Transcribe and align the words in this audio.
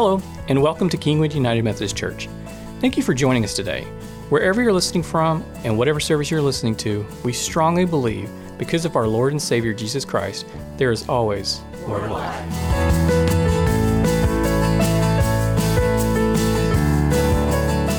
Hello, 0.00 0.22
and 0.46 0.62
welcome 0.62 0.88
to 0.90 0.96
Kingwood 0.96 1.34
United 1.34 1.64
Methodist 1.64 1.96
Church. 1.96 2.28
Thank 2.80 2.96
you 2.96 3.02
for 3.02 3.14
joining 3.14 3.42
us 3.42 3.52
today. 3.52 3.82
Wherever 4.28 4.62
you're 4.62 4.72
listening 4.72 5.02
from 5.02 5.44
and 5.64 5.76
whatever 5.76 5.98
service 5.98 6.30
you're 6.30 6.40
listening 6.40 6.76
to, 6.76 7.04
we 7.24 7.32
strongly 7.32 7.84
believe 7.84 8.30
because 8.58 8.84
of 8.84 8.94
our 8.94 9.08
Lord 9.08 9.32
and 9.32 9.42
Savior 9.42 9.74
Jesus 9.74 10.04
Christ, 10.04 10.46
there 10.76 10.92
is 10.92 11.08
always 11.08 11.62
more 11.88 11.98
life. 12.06 12.48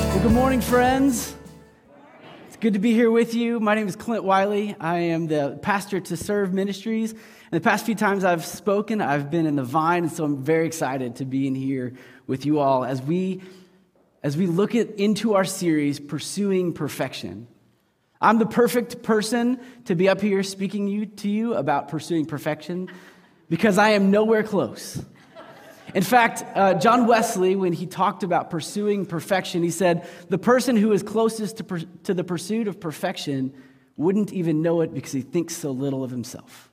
Well, 0.08 0.22
good 0.22 0.32
morning, 0.32 0.62
friends. 0.62 1.36
It's 2.48 2.56
good 2.56 2.72
to 2.72 2.78
be 2.78 2.94
here 2.94 3.10
with 3.10 3.34
you. 3.34 3.60
My 3.60 3.74
name 3.74 3.88
is 3.88 3.94
Clint 3.94 4.24
Wiley. 4.24 4.74
I 4.80 5.00
am 5.00 5.26
the 5.26 5.58
pastor 5.60 6.00
to 6.00 6.16
Serve 6.16 6.54
Ministries. 6.54 7.14
The 7.50 7.60
past 7.60 7.84
few 7.84 7.96
times 7.96 8.22
I've 8.22 8.46
spoken, 8.46 9.00
I've 9.00 9.28
been 9.28 9.44
in 9.44 9.56
the 9.56 9.64
vine, 9.64 10.04
and 10.04 10.12
so 10.12 10.24
I'm 10.24 10.44
very 10.44 10.66
excited 10.66 11.16
to 11.16 11.24
be 11.24 11.48
in 11.48 11.56
here 11.56 11.94
with 12.28 12.46
you 12.46 12.60
all 12.60 12.84
as 12.84 13.02
we 13.02 13.42
as 14.22 14.36
we 14.36 14.46
look 14.46 14.74
at, 14.74 14.90
into 15.00 15.34
our 15.34 15.44
series, 15.44 15.98
Pursuing 15.98 16.74
Perfection. 16.74 17.48
I'm 18.20 18.38
the 18.38 18.46
perfect 18.46 19.02
person 19.02 19.58
to 19.86 19.94
be 19.94 20.08
up 20.10 20.20
here 20.20 20.42
speaking 20.42 20.86
you, 20.86 21.06
to 21.06 21.28
you 21.28 21.54
about 21.54 21.88
pursuing 21.88 22.26
perfection 22.26 22.88
because 23.48 23.78
I 23.78 23.90
am 23.90 24.10
nowhere 24.10 24.42
close. 24.42 25.02
In 25.94 26.02
fact, 26.02 26.44
uh, 26.54 26.74
John 26.74 27.06
Wesley, 27.06 27.56
when 27.56 27.72
he 27.72 27.86
talked 27.86 28.22
about 28.22 28.50
pursuing 28.50 29.06
perfection, 29.06 29.62
he 29.62 29.70
said, 29.70 30.06
The 30.28 30.38
person 30.38 30.76
who 30.76 30.92
is 30.92 31.02
closest 31.02 31.56
to, 31.56 31.64
per- 31.64 31.82
to 32.04 32.14
the 32.14 32.22
pursuit 32.22 32.68
of 32.68 32.78
perfection 32.78 33.54
wouldn't 33.96 34.32
even 34.32 34.62
know 34.62 34.82
it 34.82 34.94
because 34.94 35.12
he 35.12 35.22
thinks 35.22 35.56
so 35.56 35.72
little 35.72 36.04
of 36.04 36.10
himself. 36.10 36.69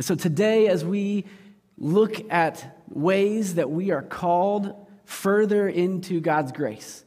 And 0.00 0.04
so 0.06 0.14
today, 0.14 0.68
as 0.68 0.82
we 0.82 1.26
look 1.76 2.32
at 2.32 2.80
ways 2.88 3.56
that 3.56 3.70
we 3.70 3.90
are 3.90 4.00
called 4.00 4.74
further 5.04 5.68
into 5.68 6.20
God's 6.20 6.52
grace, 6.52 7.04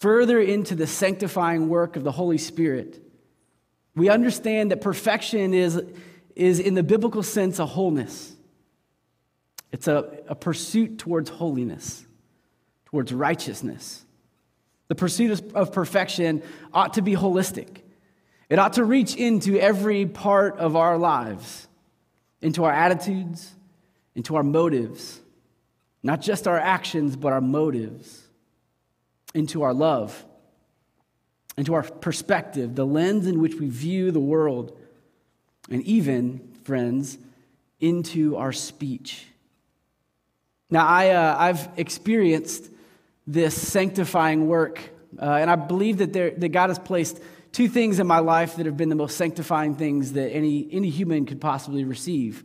further 0.00 0.38
into 0.38 0.74
the 0.74 0.86
sanctifying 0.86 1.70
work 1.70 1.96
of 1.96 2.04
the 2.04 2.12
Holy 2.12 2.36
Spirit, 2.36 3.02
we 3.96 4.10
understand 4.10 4.70
that 4.70 4.82
perfection 4.82 5.54
is, 5.54 5.80
is 6.36 6.60
in 6.60 6.74
the 6.74 6.82
biblical 6.82 7.22
sense, 7.22 7.58
a 7.58 7.64
wholeness. 7.64 8.36
It's 9.72 9.88
a, 9.88 10.24
a 10.28 10.34
pursuit 10.34 10.98
towards 10.98 11.30
holiness, 11.30 12.04
towards 12.84 13.14
righteousness. 13.14 14.04
The 14.88 14.94
pursuit 14.94 15.30
of, 15.30 15.56
of 15.56 15.72
perfection 15.72 16.42
ought 16.70 16.92
to 16.92 17.00
be 17.00 17.14
holistic. 17.14 17.78
It 18.50 18.58
ought 18.58 18.74
to 18.74 18.84
reach 18.84 19.16
into 19.16 19.58
every 19.58 20.04
part 20.04 20.58
of 20.58 20.76
our 20.76 20.98
lives, 20.98 21.66
into 22.44 22.62
our 22.62 22.72
attitudes, 22.72 23.54
into 24.14 24.36
our 24.36 24.42
motives, 24.42 25.18
not 26.02 26.20
just 26.20 26.46
our 26.46 26.58
actions, 26.58 27.16
but 27.16 27.32
our 27.32 27.40
motives, 27.40 28.22
into 29.32 29.62
our 29.62 29.72
love, 29.72 30.26
into 31.56 31.72
our 31.72 31.82
perspective, 31.82 32.74
the 32.74 32.84
lens 32.84 33.26
in 33.26 33.40
which 33.40 33.54
we 33.54 33.68
view 33.70 34.10
the 34.10 34.20
world, 34.20 34.76
and 35.70 35.82
even, 35.84 36.52
friends, 36.64 37.16
into 37.80 38.36
our 38.36 38.52
speech. 38.52 39.26
Now, 40.68 40.86
I, 40.86 41.10
uh, 41.10 41.36
I've 41.38 41.68
experienced 41.78 42.68
this 43.26 43.56
sanctifying 43.56 44.48
work, 44.48 44.80
uh, 45.18 45.24
and 45.24 45.50
I 45.50 45.56
believe 45.56 45.96
that, 45.98 46.12
there, 46.12 46.30
that 46.32 46.50
God 46.50 46.68
has 46.68 46.78
placed 46.78 47.22
two 47.54 47.68
things 47.68 48.00
in 48.00 48.06
my 48.08 48.18
life 48.18 48.56
that 48.56 48.66
have 48.66 48.76
been 48.76 48.88
the 48.88 48.96
most 48.96 49.16
sanctifying 49.16 49.76
things 49.76 50.14
that 50.14 50.30
any, 50.30 50.68
any 50.72 50.90
human 50.90 51.24
could 51.24 51.40
possibly 51.40 51.84
receive. 51.84 52.42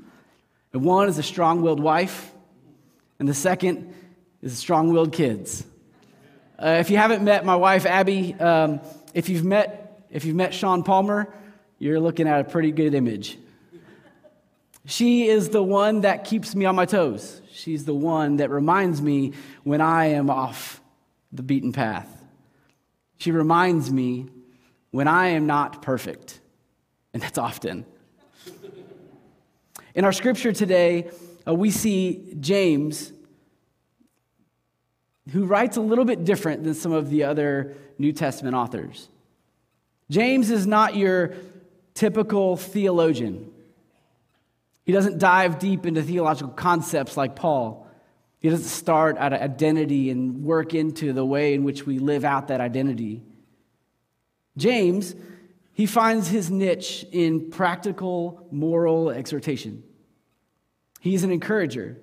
And 0.71 0.83
one 0.83 1.09
is 1.09 1.17
a 1.17 1.23
strong 1.23 1.63
willed 1.63 1.79
wife, 1.79 2.31
and 3.17 3.27
the 3.27 3.33
second 3.33 3.91
is 4.43 4.55
strong 4.55 4.93
willed 4.93 5.11
kids. 5.11 5.65
Uh, 6.59 6.77
if 6.79 6.91
you 6.91 6.97
haven't 6.97 7.23
met 7.23 7.43
my 7.43 7.55
wife, 7.55 7.87
Abby, 7.87 8.35
um, 8.35 8.81
if, 9.15 9.29
you've 9.29 9.43
met, 9.43 10.05
if 10.11 10.25
you've 10.25 10.35
met 10.35 10.53
Sean 10.53 10.83
Palmer, 10.83 11.33
you're 11.79 11.99
looking 11.99 12.27
at 12.27 12.41
a 12.41 12.43
pretty 12.43 12.71
good 12.71 12.93
image. 12.93 13.35
She 14.85 15.27
is 15.27 15.49
the 15.49 15.63
one 15.63 16.01
that 16.01 16.23
keeps 16.23 16.53
me 16.53 16.65
on 16.65 16.75
my 16.75 16.85
toes. 16.85 17.41
She's 17.51 17.83
the 17.83 17.95
one 17.95 18.37
that 18.37 18.51
reminds 18.51 19.01
me 19.01 19.33
when 19.63 19.81
I 19.81 20.07
am 20.07 20.29
off 20.29 20.81
the 21.31 21.41
beaten 21.41 21.73
path. 21.73 22.07
She 23.17 23.31
reminds 23.31 23.91
me 23.91 24.27
when 24.91 25.07
I 25.07 25.29
am 25.29 25.45
not 25.45 25.81
perfect, 25.81 26.39
and 27.13 27.21
that's 27.21 27.37
often. 27.37 27.85
In 29.95 30.05
our 30.05 30.13
scripture 30.13 30.51
today, 30.51 31.09
uh, 31.47 31.53
we 31.53 31.71
see 31.71 32.35
James, 32.39 33.11
who 35.31 35.45
writes 35.45 35.77
a 35.77 35.81
little 35.81 36.05
bit 36.05 36.23
different 36.23 36.63
than 36.63 36.73
some 36.73 36.91
of 36.91 37.09
the 37.09 37.23
other 37.23 37.75
New 37.97 38.13
Testament 38.13 38.55
authors. 38.55 39.09
James 40.09 40.49
is 40.49 40.65
not 40.65 40.95
your 40.95 41.33
typical 41.93 42.55
theologian. 42.55 43.51
He 44.85 44.91
doesn't 44.91 45.19
dive 45.19 45.59
deep 45.59 45.85
into 45.85 46.01
theological 46.01 46.53
concepts 46.53 47.15
like 47.15 47.35
Paul. 47.35 47.87
He 48.39 48.49
doesn't 48.49 48.65
start 48.65 49.17
at 49.17 49.33
identity 49.33 50.09
and 50.09 50.43
work 50.43 50.73
into 50.73 51.13
the 51.13 51.25
way 51.25 51.53
in 51.53 51.63
which 51.63 51.85
we 51.85 51.99
live 51.99 52.23
out 52.23 52.47
that 52.47 52.61
identity. 52.61 53.21
James, 54.59 55.15
he 55.73 55.85
finds 55.85 56.27
his 56.27 56.51
niche 56.51 57.05
in 57.11 57.49
practical 57.49 58.47
moral 58.51 59.09
exhortation. 59.09 59.83
He's 60.99 61.23
an 61.23 61.31
encourager, 61.31 61.97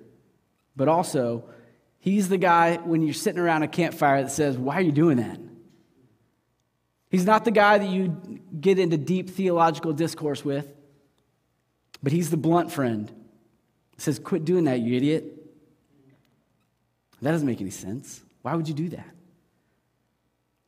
but 0.75 0.87
also 0.87 1.45
he's 1.99 2.27
the 2.29 2.37
guy 2.37 2.77
when 2.77 3.03
you're 3.03 3.13
sitting 3.13 3.39
around 3.39 3.63
a 3.63 3.67
campfire 3.67 4.23
that 4.23 4.31
says, 4.31 4.57
Why 4.57 4.75
are 4.75 4.81
you 4.81 4.91
doing 4.91 5.17
that? 5.17 5.39
He's 7.09 7.25
not 7.25 7.45
the 7.45 7.51
guy 7.51 7.77
that 7.77 7.89
you 7.89 8.41
get 8.59 8.79
into 8.79 8.97
deep 8.97 9.29
theological 9.29 9.93
discourse 9.93 10.43
with, 10.43 10.67
but 12.01 12.11
he's 12.11 12.29
the 12.29 12.37
blunt 12.37 12.71
friend. 12.71 13.09
He 13.95 14.01
says, 14.01 14.19
Quit 14.19 14.43
doing 14.43 14.63
that, 14.65 14.79
you 14.79 14.97
idiot. 14.97 15.33
That 17.21 17.31
doesn't 17.31 17.47
make 17.47 17.61
any 17.61 17.69
sense. 17.69 18.23
Why 18.41 18.55
would 18.55 18.67
you 18.67 18.73
do 18.73 18.89
that? 18.89 19.09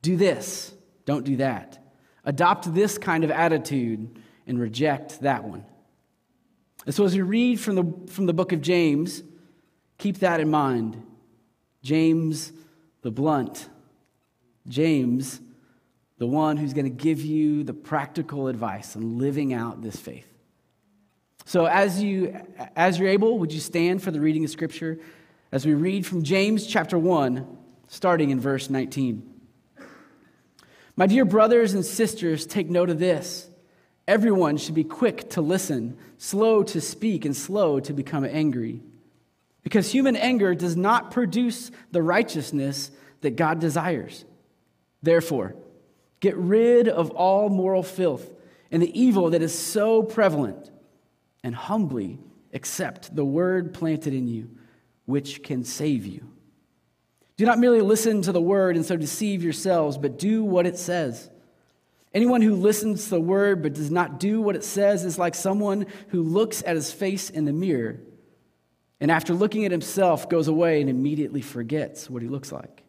Do 0.01 0.15
this, 0.15 0.73
don't 1.09 1.25
do 1.25 1.37
that. 1.37 1.79
Adopt 2.23 2.71
this 2.75 2.99
kind 2.99 3.23
of 3.23 3.31
attitude 3.31 4.19
and 4.45 4.59
reject 4.59 5.21
that 5.21 5.43
one. 5.43 5.65
And 6.85 6.93
so, 6.93 7.03
as 7.03 7.15
we 7.15 7.23
read 7.23 7.59
from 7.59 7.75
the, 7.75 8.11
from 8.13 8.27
the 8.27 8.33
book 8.33 8.51
of 8.51 8.61
James, 8.61 9.23
keep 9.97 10.19
that 10.19 10.39
in 10.39 10.51
mind. 10.51 11.01
James 11.81 12.51
the 13.01 13.09
blunt, 13.09 13.69
James, 14.67 15.41
the 16.17 16.27
one 16.27 16.57
who's 16.57 16.73
going 16.73 16.85
to 16.85 17.03
give 17.03 17.21
you 17.21 17.63
the 17.63 17.73
practical 17.73 18.47
advice 18.47 18.95
on 18.95 19.17
living 19.17 19.51
out 19.53 19.81
this 19.81 19.95
faith. 19.95 20.27
So, 21.45 21.65
as, 21.65 22.03
you, 22.03 22.39
as 22.75 22.99
you're 22.99 23.07
able, 23.07 23.39
would 23.39 23.51
you 23.51 23.59
stand 23.59 24.03
for 24.03 24.11
the 24.11 24.19
reading 24.19 24.43
of 24.43 24.51
Scripture 24.51 24.99
as 25.51 25.65
we 25.65 25.73
read 25.73 26.05
from 26.05 26.21
James 26.21 26.67
chapter 26.67 26.99
1, 26.99 27.47
starting 27.87 28.29
in 28.29 28.39
verse 28.39 28.69
19? 28.69 29.38
My 30.99 31.07
dear 31.07 31.23
brothers 31.23 31.73
and 31.75 31.85
sisters, 31.85 32.45
take 32.45 32.69
note 32.69 32.89
of 32.89 32.99
this. 32.99 33.49
Everyone 34.05 34.57
should 34.57 34.75
be 34.75 34.83
quick 34.83 35.29
to 35.29 35.39
listen, 35.39 35.97
slow 36.17 36.61
to 36.63 36.81
speak, 36.81 37.23
and 37.23 37.33
slow 37.33 37.79
to 37.79 37.93
become 37.93 38.25
angry. 38.25 38.81
Because 39.63 39.89
human 39.89 40.17
anger 40.17 40.53
does 40.53 40.75
not 40.75 41.11
produce 41.11 41.71
the 41.93 42.01
righteousness 42.01 42.91
that 43.21 43.37
God 43.37 43.61
desires. 43.61 44.25
Therefore, 45.01 45.55
get 46.19 46.35
rid 46.35 46.89
of 46.89 47.11
all 47.11 47.47
moral 47.47 47.81
filth 47.81 48.29
and 48.69 48.83
the 48.83 48.99
evil 49.01 49.29
that 49.29 49.41
is 49.41 49.57
so 49.57 50.03
prevalent, 50.03 50.69
and 51.45 51.55
humbly 51.55 52.19
accept 52.53 53.15
the 53.15 53.23
word 53.23 53.73
planted 53.73 54.13
in 54.13 54.27
you, 54.27 54.49
which 55.05 55.43
can 55.43 55.63
save 55.63 56.05
you. 56.05 56.27
Do 57.39 57.45
not 57.45 57.57
merely 57.57 57.79
listen 57.79 58.21
to 58.23 58.33
the 58.33 58.41
word 58.41 58.75
and 58.75 58.85
so 58.85 58.97
deceive 58.97 59.45
yourselves, 59.45 59.97
but 59.97 60.19
do 60.19 60.43
what 60.43 60.67
it 60.67 60.77
says. 60.77 61.29
Anyone 62.13 62.41
who 62.41 62.53
listens 62.53 63.05
to 63.05 63.11
the 63.11 63.21
word 63.21 63.63
but 63.63 63.75
does 63.75 63.89
not 63.89 64.19
do 64.19 64.41
what 64.41 64.57
it 64.57 64.63
says 64.65 65.05
is 65.05 65.17
like 65.17 65.35
someone 65.35 65.85
who 66.09 66.21
looks 66.21 66.61
at 66.67 66.75
his 66.75 66.91
face 66.91 67.29
in 67.29 67.45
the 67.45 67.53
mirror 67.53 68.01
and 68.99 69.09
after 69.09 69.33
looking 69.33 69.63
at 69.63 69.71
himself 69.71 70.27
goes 70.27 70.49
away 70.49 70.81
and 70.81 70.89
immediately 70.89 71.39
forgets 71.39 72.09
what 72.09 72.21
he 72.21 72.27
looks 72.27 72.51
like. 72.51 72.83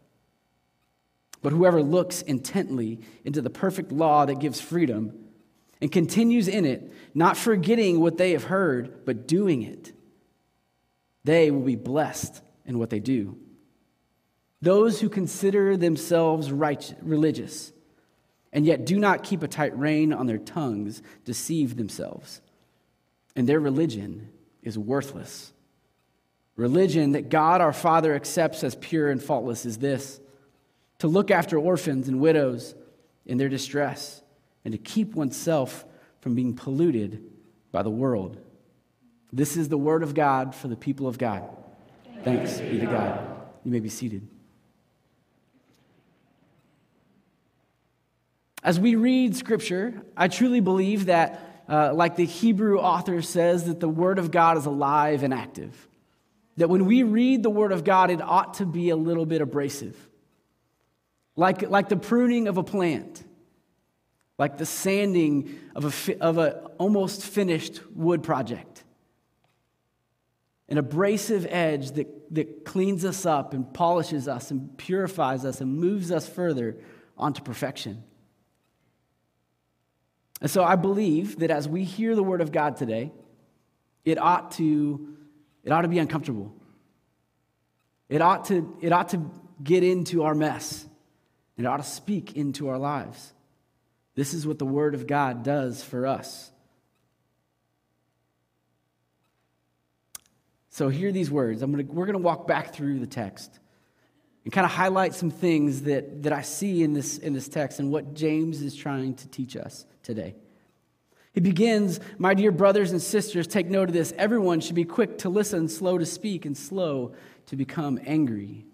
But 1.43 1.53
whoever 1.53 1.81
looks 1.81 2.21
intently 2.21 2.99
into 3.25 3.43
the 3.43 3.51
perfect 3.51 3.93
law 3.93 4.27
that 4.27 4.41
gives 4.41 4.61
freedom 4.61 5.13
and 5.81 5.93
continues 5.93 6.49
in 6.49 6.65
it, 6.65 6.93
not 7.15 7.37
forgetting 7.37 8.01
what 8.01 8.19
they 8.19 8.33
have 8.33 8.43
heard, 8.43 9.05
but 9.05 9.29
doing 9.29 9.63
it, 9.63 9.93
they 11.23 11.53
will 11.53 11.63
be 11.63 11.77
blessed 11.77 12.43
in 12.67 12.81
what 12.81 12.91
they 12.91 12.99
do. 12.99 13.39
Those 14.63 15.01
who 15.01 15.09
consider 15.09 15.77
themselves 15.77 16.53
righteous, 16.53 16.97
religious, 17.03 17.73
and 18.53 18.67
yet 18.67 18.85
do 18.85 18.99
not 18.99 19.23
keep 19.23 19.43
a 19.43 19.49
tight 19.49 19.77
rein 19.79 20.13
on 20.13 20.27
their 20.27 20.39
tongues, 20.39 21.03
deceive 21.25 21.77
themselves, 21.77 22.43
and 23.37 23.49
their 23.49 23.61
religion 23.61 24.29
is 24.63 24.77
worthless. 24.77 25.53
Religion 26.57 27.13
that 27.13 27.31
God 27.31 27.61
our 27.61 27.73
Father 27.73 28.15
accepts 28.15 28.63
as 28.63 28.75
pure 28.75 29.09
and 29.09 29.23
faultless 29.23 29.65
is 29.65 29.79
this 29.79 30.21
to 30.99 31.09
look 31.09 31.31
after 31.31 31.59
orphans 31.59 32.09
and 32.09 32.21
widows 32.21 32.75
in 33.25 33.39
their 33.39 33.49
distress, 33.49 34.23
and 34.65 34.73
to 34.73 34.79
keep 34.79 35.15
oneself 35.15 35.87
from 36.21 36.35
being 36.35 36.55
polluted 36.55 37.23
by 37.73 37.83
the 37.83 37.91
world. 37.91 38.39
This 39.33 39.57
is 39.57 39.69
the 39.69 39.79
word 39.79 40.03
of 40.03 40.13
God 40.13 40.55
for 40.55 40.69
the 40.69 40.77
people 40.77 41.07
of 41.07 41.17
God. 41.17 41.49
Thanks 42.25 42.61
be 42.61 42.79
to 42.81 42.87
God. 42.87 43.27
You 43.65 43.71
may 43.71 43.81
be 43.81 43.89
seated. 43.89 44.27
As 48.63 48.79
we 48.79 48.95
read 48.95 49.37
scripture, 49.37 50.03
I 50.17 50.29
truly 50.29 50.61
believe 50.61 51.07
that, 51.07 51.65
uh, 51.69 51.95
like 51.95 52.17
the 52.17 52.27
Hebrew 52.27 52.79
author 52.79 53.23
says, 53.23 53.65
that 53.65 53.81
the 53.81 53.89
word 53.89 54.19
of 54.19 54.31
God 54.31 54.59
is 54.59 54.67
alive 54.67 55.23
and 55.23 55.33
active. 55.33 55.89
That 56.57 56.69
when 56.69 56.85
we 56.85 57.03
read 57.03 57.43
the 57.43 57.51
word 57.51 57.73
of 57.73 57.85
God, 57.85 58.11
it 58.11 58.21
ought 58.21 58.55
to 58.55 58.67
be 58.67 58.91
a 58.91 58.97
little 58.97 59.25
bit 59.25 59.41
abrasive. 59.41 59.97
Like, 61.37 61.63
like 61.63 61.89
the 61.89 61.97
pruning 61.97 62.49
of 62.49 62.59
a 62.59 62.63
plant, 62.63 63.25
like 64.39 64.59
the 64.59 64.67
sanding 64.67 65.59
of 65.75 66.09
a, 66.09 66.21
of 66.21 66.37
a 66.37 66.59
almost 66.77 67.23
finished 67.23 67.81
wood 67.95 68.23
project. 68.23 68.85
An 70.69 70.77
abrasive 70.77 71.47
edge 71.49 71.93
that, 71.93 72.35
that 72.35 72.65
cleans 72.65 73.05
us 73.05 73.25
up 73.25 73.55
and 73.55 73.73
polishes 73.73 74.29
us 74.29 74.51
and 74.51 74.77
purifies 74.77 75.45
us 75.45 75.61
and 75.63 75.79
moves 75.79 76.13
us 76.13 76.29
further 76.29 76.77
onto 77.17 77.43
perfection. 77.43 78.05
And 80.41 80.51
so 80.51 80.65
I 80.65 80.77
believe 80.77 81.41
that 81.41 81.51
as 81.51 81.69
we 81.69 81.85
hear 81.85 82.15
the 82.15 82.23
word 82.23 82.41
of 82.41 82.53
God 82.53 82.77
today, 82.77 83.13
it 84.05 84.19
ought 84.19 84.53
to, 84.53 85.17
it 85.63 85.71
ought 85.71 85.83
to 85.83 85.89
be 85.89 85.99
uncomfortable. 85.99 86.55
It 88.09 88.23
ought 88.23 88.47
to, 88.47 88.77
it 88.81 88.93
ought 88.93 89.11
to 89.11 89.31
get 89.63 89.85
into 89.85 90.23
our 90.23 90.35
mess. 90.35 90.87
It 91.59 91.67
ought 91.67 91.77
to 91.77 91.83
speak 91.83 92.37
into 92.37 92.69
our 92.69 92.79
lives. 92.79 93.33
This 94.15 94.33
is 94.33 94.47
what 94.47 94.59
the 94.59 94.67
word 94.67 94.95
of 94.95 95.07
God 95.07 95.43
does 95.45 95.83
for 95.83 96.07
us. 96.07 96.51
So 100.71 100.89
hear 100.89 101.13
these 101.13 101.31
words. 101.31 101.61
I'm 101.61 101.71
gonna, 101.71 101.85
we're 101.85 102.07
going 102.07 102.19
to 102.19 102.23
walk 102.23 102.47
back 102.47 102.73
through 102.73 103.01
the 103.01 103.07
text 103.07 103.59
and 104.45 104.53
kind 104.53 104.65
of 104.65 104.71
highlight 104.71 105.15
some 105.15 105.31
things 105.31 105.83
that, 105.83 106.23
that 106.23 106.33
I 106.33 106.41
see 106.43 106.83
in 106.83 106.95
this, 106.95 107.19
in 107.19 107.35
this 107.35 107.49
text 107.49 107.79
and 107.79 107.93
what 107.93 108.15
James 108.15 108.63
is 108.63 108.75
trying 108.75 109.15
to 109.17 109.29
teach 109.29 109.57
us 109.57 109.85
today. 110.03 110.35
He 111.33 111.41
begins, 111.41 112.01
My 112.19 112.35
dear 112.35 112.51
brothers 112.51 112.91
and 112.91 113.01
sisters, 113.01 113.47
take 113.47 113.69
note 113.69 113.89
of 113.89 113.93
this. 113.93 114.13
Everyone 114.19 114.61
should 114.61 114.75
be 114.75 114.85
quick 114.85 115.19
to 115.19 115.29
listen, 115.29 115.69
slow 115.69 115.99
to 115.99 116.07
speak, 116.07 116.45
and 116.45 116.57
slow 116.57 117.13
to 117.47 117.57
become 117.57 118.01
angry. 118.05 118.67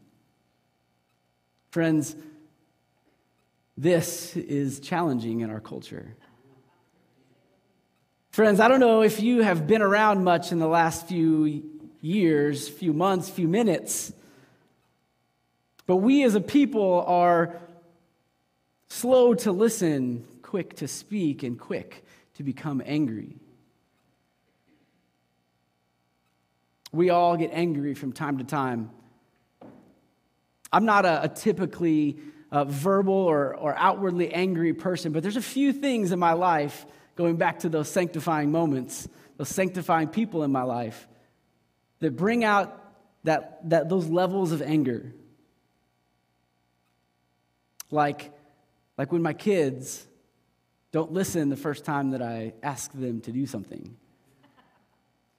Friends, 1.70 2.16
this 3.76 4.36
is 4.36 4.80
challenging 4.80 5.40
in 5.40 5.50
our 5.50 5.60
culture. 5.60 6.14
Friends, 8.30 8.60
I 8.60 8.68
don't 8.68 8.80
know 8.80 9.02
if 9.02 9.20
you 9.20 9.42
have 9.42 9.66
been 9.66 9.82
around 9.82 10.24
much 10.24 10.52
in 10.52 10.58
the 10.58 10.66
last 10.66 11.06
few 11.06 11.62
years, 12.00 12.68
few 12.68 12.92
months, 12.92 13.28
few 13.28 13.48
minutes, 13.48 14.12
but 15.86 15.96
we 15.96 16.24
as 16.24 16.34
a 16.34 16.40
people 16.40 17.04
are 17.06 17.58
slow 18.88 19.34
to 19.34 19.52
listen, 19.52 20.26
quick 20.46 20.76
to 20.76 20.86
speak, 20.86 21.42
and 21.42 21.58
quick 21.58 22.04
to 22.34 22.44
become 22.44 22.80
angry. 22.86 23.36
We 26.92 27.10
all 27.10 27.36
get 27.36 27.50
angry 27.52 27.94
from 27.94 28.12
time 28.12 28.38
to 28.38 28.44
time. 28.44 28.90
I'm 30.72 30.84
not 30.84 31.04
a, 31.04 31.24
a 31.24 31.28
typically 31.28 32.18
uh, 32.52 32.64
verbal 32.64 33.12
or, 33.12 33.56
or 33.56 33.74
outwardly 33.76 34.32
angry 34.32 34.72
person, 34.72 35.12
but 35.12 35.24
there's 35.24 35.36
a 35.36 35.42
few 35.42 35.72
things 35.72 36.12
in 36.12 36.20
my 36.20 36.34
life, 36.34 36.86
going 37.16 37.36
back 37.36 37.58
to 37.60 37.68
those 37.68 37.88
sanctifying 37.88 38.52
moments, 38.52 39.08
those 39.38 39.48
sanctifying 39.48 40.06
people 40.06 40.44
in 40.44 40.52
my 40.52 40.62
life, 40.62 41.08
that 41.98 42.14
bring 42.16 42.44
out 42.44 42.94
that, 43.24 43.68
that 43.68 43.88
those 43.88 44.06
levels 44.06 44.52
of 44.52 44.62
anger. 44.62 45.12
Like, 47.90 48.30
like 48.96 49.10
when 49.10 49.22
my 49.22 49.32
kids 49.32 50.06
don't 50.96 51.12
listen 51.12 51.50
the 51.50 51.56
first 51.56 51.84
time 51.84 52.12
that 52.12 52.22
I 52.22 52.54
ask 52.62 52.90
them 52.90 53.20
to 53.20 53.30
do 53.30 53.44
something. 53.44 53.94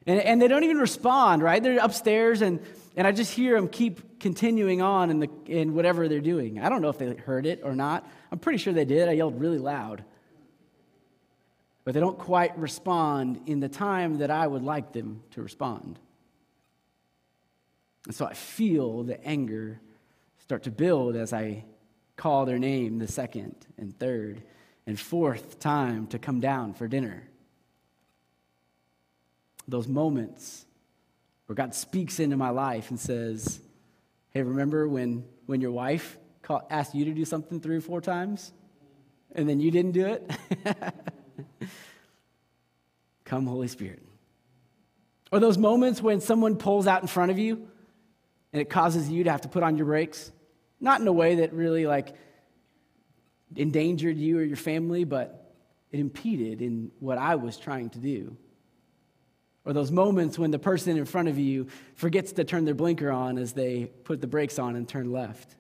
And, 0.06 0.20
and 0.20 0.40
they 0.40 0.48
don't 0.48 0.64
even 0.64 0.78
respond, 0.78 1.42
right? 1.42 1.64
They're 1.64 1.80
upstairs, 1.80 2.44
and, 2.44 2.60
and 2.96 3.08
I 3.08 3.12
just 3.12 3.34
hear 3.34 3.56
them 3.56 3.68
keep 3.68 4.20
continuing 4.20 4.84
on 4.84 5.10
in, 5.10 5.20
the, 5.20 5.30
in 5.48 5.74
whatever 5.74 6.08
they're 6.08 6.20
doing. 6.22 6.60
I 6.60 6.70
don't 6.70 6.84
know 6.84 6.90
if 6.90 7.00
they 7.00 7.16
heard 7.16 7.48
it 7.48 7.62
or 7.64 7.74
not. 7.74 8.08
I'm 8.32 8.38
pretty 8.38 8.60
sure 8.60 8.72
they 8.72 8.86
did. 8.86 9.10
I 9.10 9.14
yelled 9.14 9.42
really 9.42 9.58
loud. 9.58 10.04
But 11.84 11.96
they 11.96 12.02
don't 12.02 12.20
quite 12.20 12.56
respond 12.60 13.42
in 13.48 13.60
the 13.60 13.68
time 13.68 14.20
that 14.20 14.30
I 14.30 14.46
would 14.46 14.62
like 14.62 14.94
them 14.94 15.24
to 15.32 15.42
respond. 15.42 15.98
And 18.06 18.14
so 18.14 18.28
I 18.28 18.36
feel 18.36 19.02
the 19.02 19.20
anger 19.26 19.82
start 20.38 20.62
to 20.66 20.72
build 20.72 21.16
as 21.16 21.34
I 21.34 21.66
call 22.16 22.46
their 22.46 22.60
name 22.60 23.00
the 23.00 23.08
second 23.08 23.56
and 23.80 23.98
third 23.98 24.44
and 24.88 25.00
fourth 25.00 25.60
time 25.60 26.08
to 26.08 26.18
come 26.18 26.40
down 26.40 26.74
for 26.74 26.88
dinner 26.88 27.28
those 29.68 29.88
moments 29.88 30.66
where 31.46 31.56
God 31.56 31.76
speaks 31.76 32.20
into 32.20 32.38
my 32.38 32.50
life 32.50 32.90
and 32.90 33.00
says, 33.00 33.60
Hey, 34.32 34.42
remember 34.42 34.88
when, 34.88 35.26
when 35.46 35.62
your 35.62 35.72
wife 35.72 36.18
asked 36.70 36.96
you 36.96 37.06
to 37.06 37.12
do 37.12 37.26
something 37.26 37.60
three 37.60 37.78
or 37.78 37.82
four 37.82 38.02
times 38.02 38.52
and 39.34 39.50
then 39.50 39.60
you 39.60 39.72
didn't 39.72 39.92
do 39.92 40.06
it? 40.06 40.32
Come, 43.26 43.46
Holy 43.46 43.68
Spirit. 43.68 44.02
Or 45.32 45.40
those 45.40 45.58
moments 45.58 46.02
when 46.02 46.22
someone 46.22 46.56
pulls 46.56 46.88
out 46.88 47.02
in 47.02 47.08
front 47.08 47.32
of 47.32 47.38
you 47.38 47.68
and 48.54 48.62
it 48.62 48.70
causes 48.70 49.10
you 49.10 49.26
to 49.26 49.32
have 49.32 49.42
to 49.42 49.50
put 49.50 49.64
on 49.64 49.76
your 49.76 49.86
brakes, 49.86 50.32
not 50.80 51.02
in 51.02 51.08
a 51.08 51.14
way 51.14 51.36
that 51.36 51.52
really 51.52 51.86
like 51.86 52.16
endangered 53.56 54.18
you 54.18 54.40
or 54.40 54.44
your 54.44 54.58
family, 54.58 55.04
but 55.04 55.54
it 55.92 56.00
impeded 56.00 56.62
in 56.62 56.92
what 57.00 57.18
I 57.18 57.36
was 57.36 57.58
trying 57.58 57.90
to 57.92 58.00
do. 58.00 58.36
Or 59.66 59.74
those 59.74 59.92
moments 59.92 60.40
when 60.40 60.52
the 60.52 60.60
person 60.60 60.98
in 60.98 61.06
front 61.06 61.28
of 61.28 61.38
you 61.38 61.68
forgets 61.96 62.32
to 62.34 62.44
turn 62.44 62.66
their 62.66 62.74
blinker 62.74 63.12
on 63.12 63.38
as 63.38 63.54
they 63.54 63.86
put 64.04 64.22
the 64.22 64.28
brakes 64.28 64.60
on 64.60 64.76
and 64.76 64.88
turn 64.88 65.12
left. 65.12 65.56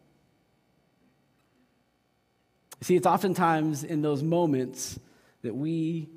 See, 2.82 2.96
it's 2.96 3.08
oftentimes 3.08 3.84
in 3.84 4.02
those 4.02 4.24
moments 4.24 5.00
that 5.42 5.56
we 5.56 6.10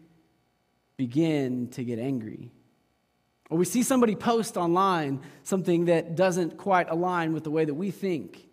begin 0.97 1.69
to 1.69 1.83
get 1.83 1.99
angry. 1.99 2.53
Or 3.49 3.59
we 3.59 3.65
see 3.65 3.83
somebody 3.83 4.15
post 4.15 4.57
online 4.57 5.23
something 5.43 5.87
that 5.87 6.15
doesn't 6.15 6.59
quite 6.59 6.89
align 6.91 7.33
with 7.33 7.43
the 7.43 7.51
way 7.51 7.65
that 7.65 7.75
we 7.75 7.91
think. 7.91 8.50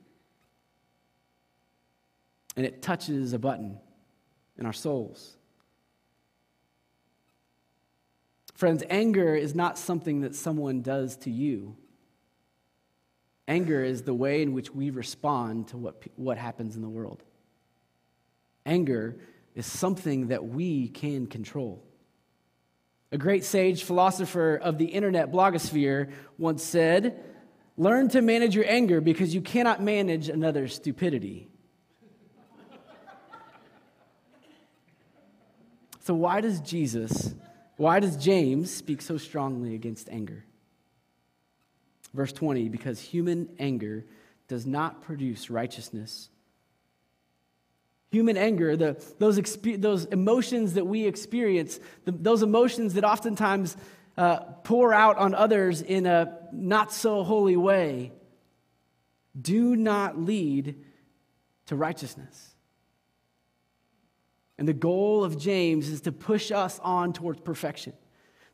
And 2.58 2.66
it 2.66 2.82
touches 2.82 3.32
a 3.32 3.40
button 3.40 3.80
in 4.58 4.66
our 4.66 4.74
souls. 4.74 5.38
Friends, 8.56 8.84
anger 8.90 9.36
is 9.36 9.54
not 9.54 9.78
something 9.78 10.22
that 10.22 10.36
someone 10.36 10.82
does 10.82 11.16
to 11.18 11.30
you. 11.30 11.78
Anger 13.48 13.84
is 13.84 14.02
the 14.02 14.16
way 14.16 14.42
in 14.42 14.54
which 14.54 14.74
we 14.74 14.90
respond 14.90 15.68
to 15.70 15.78
what, 15.78 16.02
what 16.16 16.38
happens 16.40 16.76
in 16.76 16.82
the 16.82 16.90
world. 16.90 17.24
Anger 18.66 19.18
is 19.56 19.66
something 19.66 20.28
that 20.28 20.44
we 20.44 20.90
can 20.90 21.28
control. 21.28 21.84
A 23.12 23.18
great 23.18 23.46
sage 23.46 23.84
philosopher 23.84 24.56
of 24.56 24.78
the 24.78 24.86
internet 24.86 25.32
blogosphere 25.32 26.12
once 26.38 26.64
said, 26.64 27.24
Learn 27.78 28.10
to 28.10 28.22
manage 28.22 28.56
your 28.56 28.66
anger 28.68 29.00
because 29.00 29.36
you 29.36 29.42
cannot 29.42 29.82
manage 29.82 30.30
another's 30.30 30.74
stupidity. 30.74 31.48
So, 36.08 36.16
why 36.16 36.42
does 36.42 36.62
Jesus 36.62 37.34
why 37.78 38.00
does 38.00 38.18
James 38.18 38.74
speak 38.74 39.02
so 39.02 39.18
strongly 39.18 39.76
against 39.76 40.10
anger? 40.10 40.44
Verse 42.14 42.34
20 42.34 42.70
because 42.70 43.00
human 43.00 43.50
anger 43.60 44.06
does 44.48 44.66
not 44.66 45.04
produce 45.04 45.50
righteousness. 45.50 46.30
Human 48.10 48.38
anger, 48.38 48.78
the, 48.78 49.04
those, 49.20 49.38
those 49.62 50.06
emotions 50.06 50.76
that 50.76 50.88
we 50.88 51.06
experience, 51.06 51.78
the, 52.06 52.14
those 52.14 52.42
emotions 52.42 52.94
that 52.94 53.04
oftentimes 53.04 53.76
uh, 54.18 54.38
pour 54.64 54.94
out 54.94 55.18
on 55.18 55.36
others 55.36 55.82
in 55.82 56.06
a 56.06 56.40
not 56.54 56.94
so 56.94 57.26
holy 57.26 57.58
way, 57.58 58.14
do 59.40 59.76
not 59.76 60.18
lead 60.18 60.82
to 61.66 61.76
righteousness. 61.76 62.56
And 64.58 64.68
the 64.68 64.74
goal 64.74 65.24
of 65.24 65.40
James 65.40 65.90
is 65.90 66.02
to 66.02 66.12
push 66.12 66.52
us 66.52 66.80
on 66.84 67.14
towards 67.14 67.40
perfection. 67.42 67.94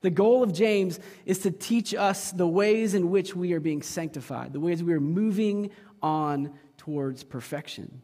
The 0.01 0.09
goal 0.09 0.43
of 0.43 0.53
James 0.53 0.99
is 1.25 1.39
to 1.39 1.51
teach 1.51 1.93
us 1.93 2.31
the 2.31 2.47
ways 2.47 2.93
in 2.93 3.09
which 3.09 3.35
we 3.35 3.53
are 3.53 3.61
being 3.61 3.81
sanctified, 3.81 4.51
the 4.51 4.59
ways 4.59 4.83
we 4.83 4.93
are 4.93 4.99
moving 4.99 5.71
on 6.01 6.53
towards 6.77 7.23
perfection. 7.23 8.01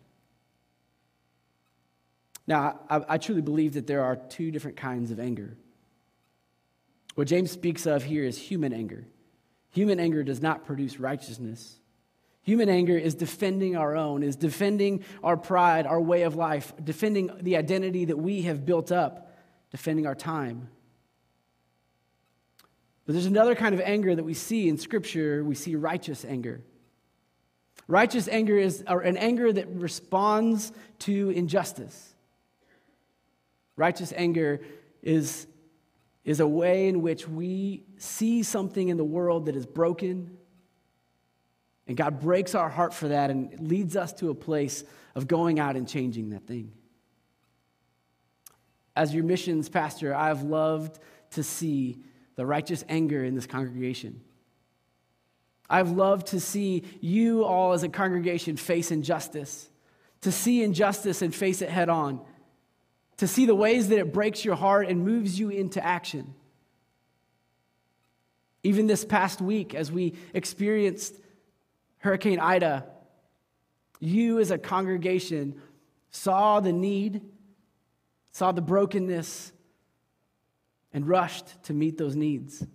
Now, 2.47 2.79
I, 2.89 3.01
I, 3.09 3.17
truly 3.17 3.41
believe 3.41 3.73
that 3.73 3.85
there 3.85 4.01
are 4.01 4.15
two 4.15 4.49
different 4.49 4.77
kinds 4.77 5.11
of 5.11 5.19
anger. 5.19 5.57
What 7.15 7.27
James 7.27 7.51
speaks 7.51 7.85
of 7.85 8.03
here 8.03 8.23
is 8.23 8.37
human 8.37 8.73
anger. 8.73 9.05
Human 9.71 9.99
anger 9.99 10.23
does 10.23 10.41
not 10.41 10.65
produce 10.65 10.99
righteousness. 10.99 11.78
Human 12.49 12.67
anger 12.67 12.97
is 12.97 13.13
defending 13.13 13.75
our 13.75 13.95
own, 13.95 14.23
is 14.23 14.35
defending 14.35 15.03
our 15.23 15.37
pride, 15.37 15.85
our 15.85 16.01
way 16.01 16.23
of 16.23 16.35
life, 16.35 16.73
defending 16.83 17.29
the 17.41 17.57
identity 17.57 18.05
that 18.05 18.17
we 18.17 18.41
have 18.41 18.65
built 18.65 18.91
up, 18.91 19.37
defending 19.69 20.07
our 20.07 20.15
time. 20.15 20.67
But 23.05 23.13
there's 23.13 23.27
another 23.27 23.53
kind 23.53 23.75
of 23.75 23.81
anger 23.81 24.15
that 24.15 24.23
we 24.23 24.33
see 24.33 24.67
in 24.67 24.79
Scripture. 24.79 25.43
We 25.43 25.53
see 25.53 25.75
righteous 25.75 26.25
anger. 26.25 26.61
Righteous 27.87 28.27
anger 28.27 28.57
is 28.57 28.83
an 28.87 29.17
anger 29.17 29.53
that 29.53 29.67
responds 29.67 30.71
to 31.01 31.29
injustice. 31.29 32.15
Righteous 33.75 34.11
anger 34.17 34.61
is, 35.03 35.45
is 36.25 36.39
a 36.39 36.47
way 36.47 36.87
in 36.87 37.03
which 37.03 37.27
we 37.27 37.83
see 37.99 38.41
something 38.41 38.89
in 38.89 38.97
the 38.97 39.03
world 39.03 39.45
that 39.45 39.55
is 39.55 39.67
broken, 39.67 40.39
and 41.89 41.97
God 41.97 42.19
breaks 42.19 42.53
our 42.53 42.69
heart 42.69 42.93
for 42.93 43.07
that 43.07 43.31
and 43.31 43.67
leads 43.67 43.97
us 43.97 44.13
to 44.13 44.29
a 44.29 44.35
place 44.35 44.83
of 45.15 45.27
going 45.27 45.59
out 45.59 45.75
and 45.75 45.89
changing 45.89 46.29
that 46.29 46.45
thing. 46.45 46.71
As 48.95 49.11
your 49.11 49.23
missions 49.23 49.69
pastor, 49.69 50.13
I've 50.13 50.43
loved 50.43 50.99
to 51.31 51.41
see 51.41 51.97
the 52.35 52.45
righteous 52.45 52.85
anger 52.89 53.25
in 53.25 53.33
this 53.33 53.47
congregation. 53.47 54.21
I've 55.67 55.89
loved 55.89 56.27
to 56.27 56.39
see 56.39 56.83
you 57.01 57.43
all 57.43 57.73
as 57.73 57.81
a 57.81 57.89
congregation 57.89 58.55
face 58.55 58.91
injustice, 58.91 59.67
to 60.21 60.31
see 60.31 60.61
injustice 60.61 61.23
and 61.23 61.33
face 61.33 61.63
it 61.63 61.69
head 61.69 61.89
on, 61.89 62.21
to 63.17 63.27
see 63.27 63.47
the 63.47 63.55
ways 63.55 63.89
that 63.89 63.97
it 63.97 64.13
breaks 64.13 64.45
your 64.45 64.55
heart 64.55 64.87
and 64.87 65.03
moves 65.03 65.39
you 65.39 65.49
into 65.49 65.83
action. 65.83 66.35
Even 68.61 68.85
this 68.85 69.03
past 69.03 69.41
week, 69.41 69.73
as 69.73 69.91
we 69.91 70.13
experienced 70.35 71.15
Hurricane 71.99 72.39
Ida, 72.39 72.85
you 73.99 74.39
as 74.39 74.51
a 74.51 74.57
congregation 74.57 75.61
saw 76.11 76.59
the 76.59 76.71
need, 76.71 77.21
saw 78.31 78.51
the 78.51 78.61
brokenness, 78.61 79.51
and 80.93 81.07
rushed 81.07 81.61
to 81.63 81.73
meet 81.73 81.97
those 81.97 82.15
needs. 82.15 82.65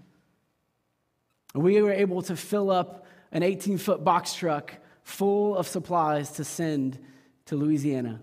We 1.54 1.80
were 1.82 1.92
able 1.92 2.22
to 2.22 2.36
fill 2.36 2.70
up 2.70 3.06
an 3.32 3.42
18 3.42 3.78
foot 3.78 4.04
box 4.04 4.34
truck 4.34 4.74
full 5.02 5.56
of 5.56 5.66
supplies 5.66 6.32
to 6.32 6.44
send 6.44 6.98
to 7.46 7.56
Louisiana. 7.56 8.20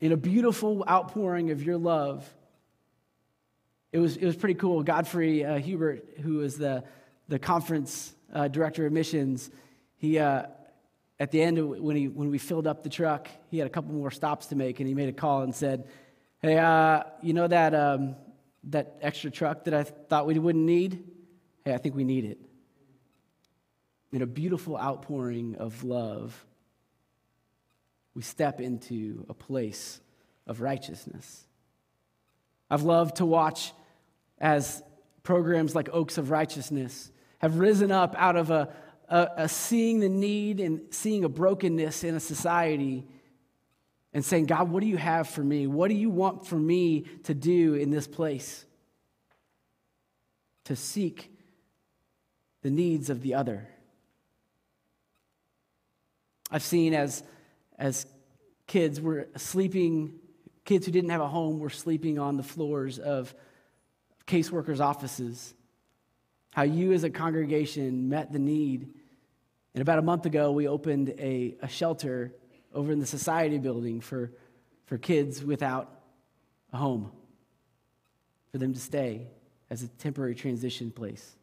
In 0.00 0.12
a 0.12 0.16
beautiful 0.16 0.84
outpouring 0.88 1.50
of 1.50 1.62
your 1.62 1.78
love, 1.78 2.28
it 3.92 3.98
was, 3.98 4.16
it 4.16 4.26
was 4.26 4.36
pretty 4.36 4.54
cool. 4.54 4.82
Godfrey 4.82 5.44
uh, 5.44 5.58
Hubert, 5.58 6.04
who 6.20 6.40
is 6.40 6.56
the, 6.58 6.84
the 7.28 7.38
conference 7.38 8.14
uh, 8.34 8.48
director 8.48 8.84
of 8.86 8.92
missions, 8.92 9.50
he, 9.96 10.18
uh, 10.18 10.44
at 11.18 11.30
the 11.30 11.40
end, 11.40 11.80
when, 11.80 11.96
he, 11.96 12.08
when 12.08 12.30
we 12.30 12.38
filled 12.38 12.66
up 12.66 12.82
the 12.82 12.90
truck, 12.90 13.28
he 13.50 13.58
had 13.58 13.66
a 13.66 13.70
couple 13.70 13.94
more 13.94 14.10
stops 14.10 14.46
to 14.46 14.56
make, 14.56 14.80
and 14.80 14.88
he 14.88 14.94
made 14.94 15.08
a 15.08 15.12
call 15.12 15.42
and 15.42 15.54
said, 15.54 15.88
Hey, 16.40 16.58
uh, 16.58 17.04
you 17.22 17.32
know 17.32 17.46
that, 17.46 17.74
um, 17.74 18.16
that 18.64 18.96
extra 19.00 19.30
truck 19.30 19.64
that 19.64 19.72
I 19.72 19.84
thought 19.84 20.26
we 20.26 20.38
wouldn't 20.38 20.64
need? 20.64 21.04
Hey, 21.64 21.72
I 21.72 21.78
think 21.78 21.94
we 21.94 22.04
need 22.04 22.26
it. 22.26 22.38
In 24.12 24.20
a 24.20 24.26
beautiful 24.26 24.76
outpouring 24.76 25.56
of 25.56 25.84
love, 25.84 26.44
we 28.14 28.22
step 28.22 28.60
into 28.60 29.24
a 29.28 29.34
place 29.34 30.00
of 30.46 30.60
righteousness. 30.60 31.46
I've 32.70 32.82
loved 32.82 33.16
to 33.16 33.24
watch 33.24 33.72
as 34.38 34.82
programs 35.22 35.74
like 35.74 35.88
Oaks 35.92 36.18
of 36.18 36.30
Righteousness 36.30 37.10
have 37.44 37.58
risen 37.58 37.92
up 37.92 38.14
out 38.16 38.36
of 38.36 38.50
a, 38.50 38.70
a, 39.06 39.28
a 39.36 39.48
seeing 39.50 40.00
the 40.00 40.08
need 40.08 40.60
and 40.60 40.80
seeing 40.88 41.24
a 41.24 41.28
brokenness 41.28 42.02
in 42.02 42.14
a 42.14 42.20
society 42.20 43.06
and 44.14 44.24
saying, 44.24 44.46
God, 44.46 44.70
what 44.70 44.80
do 44.80 44.86
you 44.86 44.96
have 44.96 45.28
for 45.28 45.44
me? 45.44 45.66
What 45.66 45.88
do 45.88 45.94
you 45.94 46.08
want 46.08 46.46
for 46.46 46.56
me 46.56 47.04
to 47.24 47.34
do 47.34 47.74
in 47.74 47.90
this 47.90 48.06
place? 48.06 48.64
To 50.64 50.74
seek 50.74 51.36
the 52.62 52.70
needs 52.70 53.10
of 53.10 53.20
the 53.20 53.34
other. 53.34 53.68
I've 56.50 56.62
seen 56.62 56.94
as, 56.94 57.22
as 57.78 58.06
kids 58.66 59.02
were 59.02 59.28
sleeping, 59.36 60.14
kids 60.64 60.86
who 60.86 60.92
didn't 60.92 61.10
have 61.10 61.20
a 61.20 61.28
home 61.28 61.58
were 61.58 61.68
sleeping 61.68 62.18
on 62.18 62.38
the 62.38 62.42
floors 62.42 62.98
of 62.98 63.34
caseworkers' 64.26 64.80
offices. 64.80 65.52
How 66.54 66.62
you 66.62 66.92
as 66.92 67.02
a 67.02 67.10
congregation 67.10 68.08
met 68.08 68.32
the 68.32 68.38
need. 68.38 68.88
And 69.74 69.82
about 69.82 69.98
a 69.98 70.02
month 70.02 70.24
ago, 70.24 70.52
we 70.52 70.68
opened 70.68 71.08
a, 71.18 71.56
a 71.60 71.66
shelter 71.66 72.32
over 72.72 72.92
in 72.92 73.00
the 73.00 73.06
society 73.06 73.58
building 73.58 74.00
for, 74.00 74.30
for 74.86 74.96
kids 74.96 75.42
without 75.42 75.90
a 76.72 76.76
home, 76.76 77.10
for 78.52 78.58
them 78.58 78.72
to 78.72 78.78
stay 78.78 79.26
as 79.68 79.82
a 79.82 79.88
temporary 79.88 80.36
transition 80.36 80.92
place, 80.92 81.34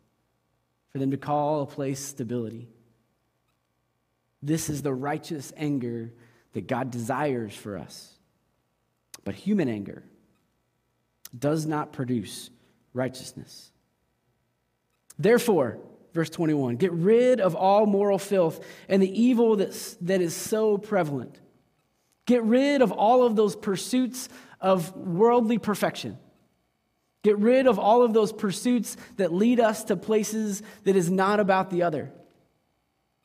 for 0.93 0.97
them 0.97 1.11
to 1.11 1.17
call 1.17 1.63
a 1.63 1.65
place 1.65 1.99
stability. 1.99 2.69
This 4.41 4.69
is 4.69 4.81
the 4.81 4.93
righteous 4.93 5.51
anger 5.57 6.13
that 6.53 6.67
God 6.67 6.89
desires 6.89 7.53
for 7.53 7.77
us. 7.77 8.13
But 9.25 9.35
human 9.35 9.67
anger 9.67 10.03
does 11.37 11.65
not 11.65 11.91
produce 11.91 12.49
righteousness. 12.93 13.71
Therefore, 15.21 15.77
verse 16.13 16.29
21 16.29 16.77
Get 16.77 16.91
rid 16.91 17.39
of 17.39 17.55
all 17.55 17.85
moral 17.85 18.17
filth 18.17 18.63
and 18.89 19.01
the 19.01 19.21
evil 19.21 19.55
that's, 19.55 19.95
that 20.01 20.21
is 20.21 20.35
so 20.35 20.77
prevalent. 20.77 21.39
Get 22.25 22.43
rid 22.43 22.81
of 22.81 22.91
all 22.91 23.23
of 23.23 23.35
those 23.35 23.55
pursuits 23.55 24.29
of 24.59 24.95
worldly 24.95 25.57
perfection. 25.57 26.17
Get 27.23 27.37
rid 27.37 27.67
of 27.67 27.77
all 27.77 28.03
of 28.03 28.13
those 28.13 28.33
pursuits 28.33 28.97
that 29.17 29.31
lead 29.31 29.59
us 29.59 29.83
to 29.85 29.95
places 29.95 30.63
that 30.85 30.95
is 30.95 31.11
not 31.11 31.39
about 31.39 31.69
the 31.69 31.83
other. 31.83 32.11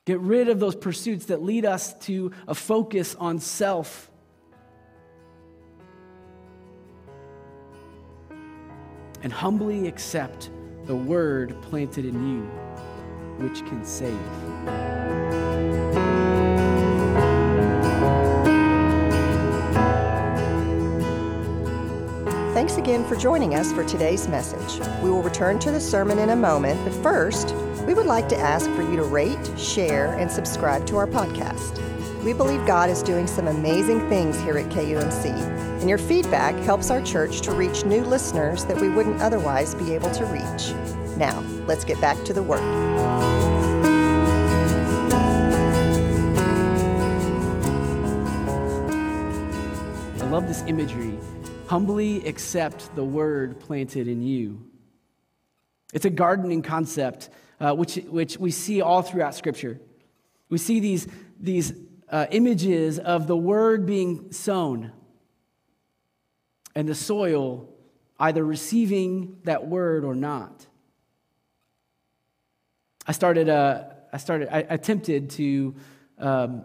Get 0.04 0.20
rid 0.20 0.48
of 0.48 0.60
those 0.60 0.76
pursuits 0.76 1.26
that 1.26 1.42
lead 1.42 1.64
us 1.64 1.94
to 2.00 2.32
a 2.46 2.54
focus 2.54 3.14
on 3.14 3.38
self. 3.38 4.10
And 9.22 9.32
humbly 9.32 9.88
accept 9.88 10.50
the 10.86 10.96
word 10.96 11.54
planted 11.62 12.04
in 12.04 12.28
you 12.28 12.42
which 13.38 13.64
can 13.66 13.84
save. 13.84 14.16
Thanks 22.54 22.78
again 22.78 23.04
for 23.04 23.16
joining 23.16 23.54
us 23.54 23.72
for 23.72 23.84
today's 23.84 24.28
message. 24.28 24.80
We 25.02 25.10
will 25.10 25.22
return 25.22 25.58
to 25.58 25.70
the 25.70 25.80
sermon 25.80 26.18
in 26.18 26.30
a 26.30 26.36
moment, 26.36 26.82
but 26.84 26.94
first, 27.02 27.54
we 27.86 27.92
would 27.92 28.06
like 28.06 28.28
to 28.30 28.36
ask 28.36 28.70
for 28.70 28.82
you 28.82 28.96
to 28.96 29.02
rate, 29.02 29.58
share, 29.58 30.14
and 30.14 30.30
subscribe 30.30 30.86
to 30.86 30.96
our 30.96 31.06
podcast. 31.06 31.95
We 32.26 32.32
believe 32.32 32.66
God 32.66 32.90
is 32.90 33.04
doing 33.04 33.28
some 33.28 33.46
amazing 33.46 34.00
things 34.08 34.36
here 34.40 34.58
at 34.58 34.68
KUMC, 34.68 35.26
and 35.80 35.88
your 35.88 35.96
feedback 35.96 36.56
helps 36.64 36.90
our 36.90 37.00
church 37.00 37.40
to 37.42 37.52
reach 37.52 37.84
new 37.84 38.02
listeners 38.02 38.64
that 38.64 38.80
we 38.80 38.88
wouldn't 38.88 39.22
otherwise 39.22 39.76
be 39.76 39.94
able 39.94 40.10
to 40.10 40.24
reach. 40.24 40.74
Now, 41.16 41.38
let's 41.68 41.84
get 41.84 42.00
back 42.00 42.20
to 42.24 42.32
the 42.32 42.42
work. 42.42 42.60
I 50.20 50.28
love 50.28 50.48
this 50.48 50.64
imagery. 50.66 51.16
Humbly 51.68 52.26
accept 52.26 52.92
the 52.96 53.04
word 53.04 53.60
planted 53.60 54.08
in 54.08 54.20
you. 54.20 54.68
It's 55.94 56.06
a 56.06 56.10
gardening 56.10 56.62
concept, 56.62 57.30
uh, 57.60 57.72
which, 57.76 57.94
which 58.08 58.36
we 58.36 58.50
see 58.50 58.80
all 58.80 59.02
throughout 59.02 59.36
Scripture. 59.36 59.80
We 60.48 60.58
see 60.58 60.80
these, 60.80 61.06
these 61.38 61.72
uh, 62.10 62.26
images 62.30 62.98
of 62.98 63.26
the 63.26 63.36
word 63.36 63.86
being 63.86 64.32
sown 64.32 64.92
and 66.74 66.88
the 66.88 66.94
soil 66.94 67.68
either 68.18 68.44
receiving 68.44 69.38
that 69.44 69.66
word 69.66 70.04
or 70.04 70.14
not. 70.14 70.66
I 73.06 73.12
started, 73.12 73.48
uh, 73.48 73.84
I 74.12 74.16
started, 74.18 74.48
I 74.54 74.60
attempted 74.60 75.30
to, 75.30 75.74
um, 76.18 76.64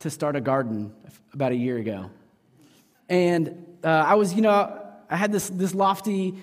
to 0.00 0.10
start 0.10 0.36
a 0.36 0.40
garden 0.40 0.92
about 1.32 1.52
a 1.52 1.56
year 1.56 1.78
ago. 1.78 2.10
And 3.08 3.76
uh, 3.84 3.88
I 3.88 4.14
was, 4.14 4.34
you 4.34 4.42
know, 4.42 4.82
I 5.08 5.16
had 5.16 5.32
this, 5.32 5.48
this 5.48 5.74
lofty 5.74 6.34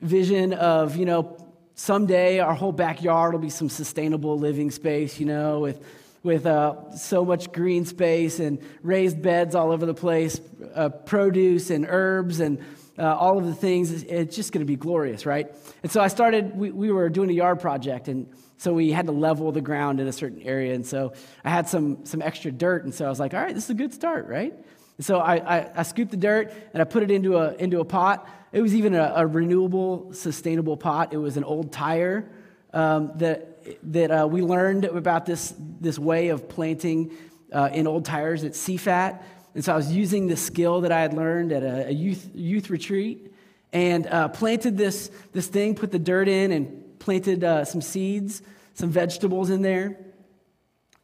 vision 0.00 0.52
of, 0.54 0.96
you 0.96 1.06
know, 1.06 1.36
someday 1.74 2.40
our 2.40 2.54
whole 2.54 2.72
backyard 2.72 3.32
will 3.32 3.40
be 3.40 3.50
some 3.50 3.68
sustainable 3.68 4.38
living 4.38 4.70
space, 4.70 5.20
you 5.20 5.26
know, 5.26 5.60
with, 5.60 5.80
with 6.22 6.44
uh, 6.46 6.94
so 6.96 7.24
much 7.24 7.50
green 7.52 7.84
space 7.84 8.40
and 8.40 8.60
raised 8.82 9.22
beds 9.22 9.54
all 9.54 9.72
over 9.72 9.86
the 9.86 9.94
place, 9.94 10.40
uh, 10.74 10.88
produce 10.88 11.70
and 11.70 11.86
herbs 11.88 12.40
and 12.40 12.58
uh, 12.98 13.16
all 13.16 13.38
of 13.38 13.46
the 13.46 13.54
things. 13.54 14.02
It's 14.02 14.36
just 14.36 14.52
going 14.52 14.60
to 14.60 14.66
be 14.66 14.76
glorious, 14.76 15.24
right? 15.24 15.50
And 15.82 15.90
so 15.90 16.02
I 16.02 16.08
started, 16.08 16.54
we, 16.54 16.70
we 16.70 16.92
were 16.92 17.08
doing 17.08 17.30
a 17.30 17.32
yard 17.32 17.60
project, 17.60 18.08
and 18.08 18.28
so 18.58 18.74
we 18.74 18.92
had 18.92 19.06
to 19.06 19.12
level 19.12 19.50
the 19.52 19.62
ground 19.62 20.00
in 20.00 20.06
a 20.08 20.12
certain 20.12 20.42
area. 20.42 20.74
And 20.74 20.84
so 20.84 21.14
I 21.42 21.48
had 21.48 21.68
some, 21.68 22.04
some 22.04 22.20
extra 22.20 22.52
dirt, 22.52 22.84
and 22.84 22.92
so 22.92 23.06
I 23.06 23.08
was 23.08 23.18
like, 23.18 23.32
all 23.32 23.40
right, 23.40 23.54
this 23.54 23.64
is 23.64 23.70
a 23.70 23.74
good 23.74 23.94
start, 23.94 24.26
right? 24.26 24.52
And 24.98 25.06
so 25.06 25.18
I, 25.18 25.36
I, 25.36 25.70
I 25.76 25.82
scooped 25.82 26.10
the 26.10 26.18
dirt 26.18 26.52
and 26.74 26.82
I 26.82 26.84
put 26.84 27.02
it 27.02 27.10
into 27.10 27.38
a, 27.38 27.54
into 27.54 27.80
a 27.80 27.86
pot. 27.86 28.28
It 28.52 28.60
was 28.60 28.74
even 28.74 28.94
a, 28.94 29.14
a 29.16 29.26
renewable, 29.26 30.12
sustainable 30.12 30.76
pot. 30.76 31.14
It 31.14 31.16
was 31.16 31.38
an 31.38 31.44
old 31.44 31.72
tire 31.72 32.30
um, 32.74 33.12
that, 33.14 33.49
that 33.82 34.10
uh, 34.10 34.26
we 34.26 34.42
learned 34.42 34.84
about 34.84 35.26
this, 35.26 35.54
this 35.80 35.98
way 35.98 36.28
of 36.28 36.48
planting 36.48 37.12
uh, 37.52 37.70
in 37.72 37.86
old 37.86 38.04
tires 38.04 38.44
at 38.44 38.52
SIFAT. 38.52 39.22
And 39.54 39.64
so 39.64 39.72
I 39.72 39.76
was 39.76 39.92
using 39.92 40.28
the 40.28 40.36
skill 40.36 40.82
that 40.82 40.92
I 40.92 41.00
had 41.00 41.14
learned 41.14 41.52
at 41.52 41.62
a, 41.62 41.88
a 41.88 41.90
youth, 41.90 42.30
youth 42.34 42.70
retreat 42.70 43.32
and 43.72 44.06
uh, 44.06 44.28
planted 44.28 44.76
this, 44.76 45.10
this 45.32 45.46
thing, 45.46 45.74
put 45.74 45.90
the 45.90 45.98
dirt 45.98 46.28
in, 46.28 46.52
and 46.52 46.98
planted 46.98 47.44
uh, 47.44 47.64
some 47.64 47.80
seeds, 47.80 48.42
some 48.74 48.90
vegetables 48.90 49.50
in 49.50 49.62
there, 49.62 49.96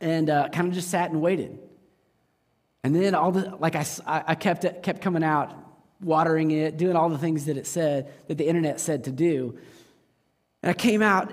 and 0.00 0.30
uh, 0.30 0.48
kind 0.48 0.68
of 0.68 0.74
just 0.74 0.90
sat 0.90 1.10
and 1.10 1.20
waited. 1.20 1.58
And 2.84 2.94
then 2.94 3.14
all 3.14 3.32
the, 3.32 3.56
like 3.56 3.74
I, 3.74 3.84
I 4.06 4.34
kept, 4.34 4.82
kept 4.82 5.00
coming 5.00 5.24
out, 5.24 5.56
watering 6.00 6.52
it, 6.52 6.76
doing 6.76 6.94
all 6.94 7.08
the 7.08 7.18
things 7.18 7.46
that 7.46 7.56
it 7.56 7.66
said, 7.66 8.12
that 8.28 8.38
the 8.38 8.46
internet 8.46 8.78
said 8.78 9.04
to 9.04 9.12
do. 9.12 9.58
And 10.62 10.70
I 10.70 10.74
came 10.74 11.02
out 11.02 11.32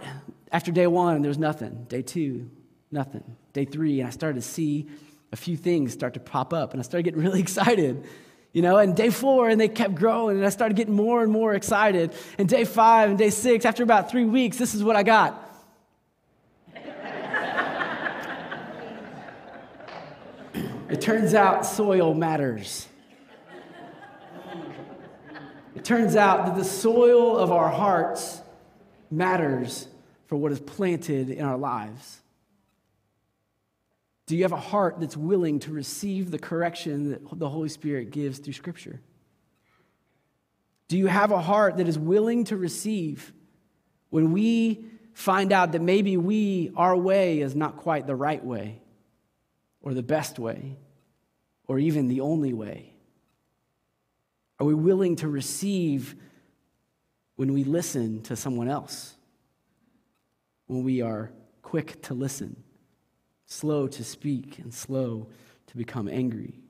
after 0.54 0.72
day 0.72 0.86
one, 0.86 1.24
there 1.24 1.30
was 1.30 1.40
nothing. 1.40 1.86
Day 1.90 2.04
two, 2.04 2.50
nothing. 2.92 3.24
Day 3.54 3.66
three, 3.66 4.00
and 4.00 4.08
I 4.08 4.12
started 4.12 4.36
to 4.36 4.48
see 4.48 4.88
a 5.32 5.36
few 5.36 5.58
things 5.58 5.92
start 5.94 6.14
to 6.14 6.20
pop 6.20 6.54
up, 6.54 6.72
and 6.74 6.80
I 6.80 6.84
started 6.84 7.04
getting 7.04 7.22
really 7.24 7.40
excited. 7.40 8.06
You 8.54 8.62
know, 8.62 8.78
and 8.78 8.96
day 8.96 9.10
four, 9.10 9.50
and 9.50 9.60
they 9.60 9.68
kept 9.68 9.96
growing, 9.96 10.38
and 10.38 10.46
I 10.46 10.50
started 10.50 10.78
getting 10.78 10.94
more 10.94 11.24
and 11.24 11.32
more 11.32 11.56
excited. 11.56 12.14
And 12.38 12.48
day 12.48 12.66
five 12.66 13.10
and 13.10 13.18
day 13.18 13.32
six, 13.32 13.66
after 13.66 13.82
about 13.82 14.12
three 14.12 14.26
weeks, 14.26 14.58
this 14.58 14.76
is 14.76 14.84
what 14.84 14.96
I 14.96 15.02
got. 15.02 15.40
It 20.88 21.02
turns 21.02 21.34
out 21.34 21.66
soil 21.66 22.14
matters. 22.14 22.88
It 25.76 25.84
turns 25.84 26.16
out 26.16 26.46
that 26.46 26.56
the 26.56 26.64
soil 26.64 27.36
of 27.36 27.52
our 27.52 27.70
hearts 27.70 28.40
matters 29.10 29.88
for 30.34 30.38
what 30.38 30.52
is 30.52 30.60
planted 30.60 31.30
in 31.30 31.46
our 31.46 31.60
lives. 31.60 32.20
Do 34.26 34.36
you 34.36 34.42
have 34.42 34.52
a 34.52 34.58
heart 34.58 35.00
that's 35.00 35.16
willing 35.16 35.60
to 35.60 35.72
receive 35.72 36.32
the 36.32 36.40
correction 36.40 37.12
that 37.12 37.38
the 37.38 37.48
Holy 37.48 37.70
Spirit 37.70 38.10
gives 38.10 38.40
through 38.40 38.54
Scripture? 38.54 39.00
Do 40.88 40.98
you 40.98 41.06
have 41.06 41.30
a 41.30 41.40
heart 41.40 41.78
that 41.78 41.88
is 41.88 42.00
willing 42.00 42.46
to 42.46 42.58
receive 42.58 43.32
when 44.10 44.32
we 44.32 44.84
find 45.14 45.52
out 45.52 45.72
that 45.74 45.84
maybe 45.84 46.18
we, 46.18 46.72
our 46.76 46.98
way, 46.98 47.42
is 47.42 47.54
not 47.54 47.78
quite 47.78 48.08
the 48.08 48.16
right 48.16 48.44
way 48.44 48.82
or 49.84 49.94
the 49.94 50.02
best 50.02 50.40
way? 50.40 50.78
or 51.68 51.78
even 51.78 52.08
the 52.08 52.22
only 52.22 52.54
way? 52.54 52.92
Are 54.60 54.66
we 54.66 54.74
willing 54.74 55.16
to 55.18 55.28
receive 55.28 56.16
when 57.36 57.54
we 57.54 57.64
listen 57.64 58.24
to 58.24 58.36
someone 58.36 58.68
else? 58.68 59.13
When 60.74 60.84
we 60.84 61.04
are 61.04 61.30
quick 61.62 62.02
to 62.04 62.16
listen, 62.16 62.64
slow 63.46 63.86
to 63.90 64.04
speak, 64.04 64.58
and 64.58 64.74
slow 64.74 65.28
to 65.68 65.78
become 65.78 66.08
angry? 66.08 66.64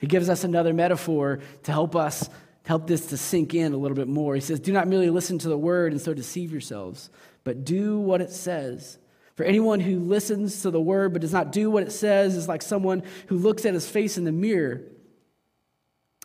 He 0.00 0.08
gives 0.08 0.28
us 0.28 0.42
another 0.42 0.74
metaphor 0.74 1.38
to 1.62 1.70
help 1.70 1.94
us 1.94 2.28
help 2.64 2.88
this 2.88 3.06
to 3.06 3.16
sink 3.16 3.54
in 3.54 3.74
a 3.74 3.76
little 3.76 3.94
bit 3.94 4.08
more. 4.08 4.34
He 4.34 4.40
says, 4.40 4.58
Do 4.58 4.72
not 4.72 4.88
merely 4.88 5.08
listen 5.08 5.38
to 5.38 5.48
the 5.48 5.56
word 5.56 5.92
and 5.92 6.00
so 6.00 6.12
deceive 6.12 6.50
yourselves, 6.50 7.10
but 7.44 7.64
do 7.64 8.00
what 8.00 8.20
it 8.20 8.32
says. 8.32 8.98
For 9.36 9.44
anyone 9.44 9.78
who 9.78 10.00
listens 10.00 10.62
to 10.62 10.72
the 10.72 10.80
word 10.80 11.12
but 11.12 11.22
does 11.22 11.32
not 11.32 11.52
do 11.52 11.70
what 11.70 11.84
it 11.84 11.92
says 11.92 12.34
is 12.34 12.48
like 12.48 12.62
someone 12.62 13.04
who 13.28 13.38
looks 13.38 13.66
at 13.66 13.74
his 13.74 13.88
face 13.88 14.18
in 14.18 14.24
the 14.24 14.32
mirror 14.32 14.82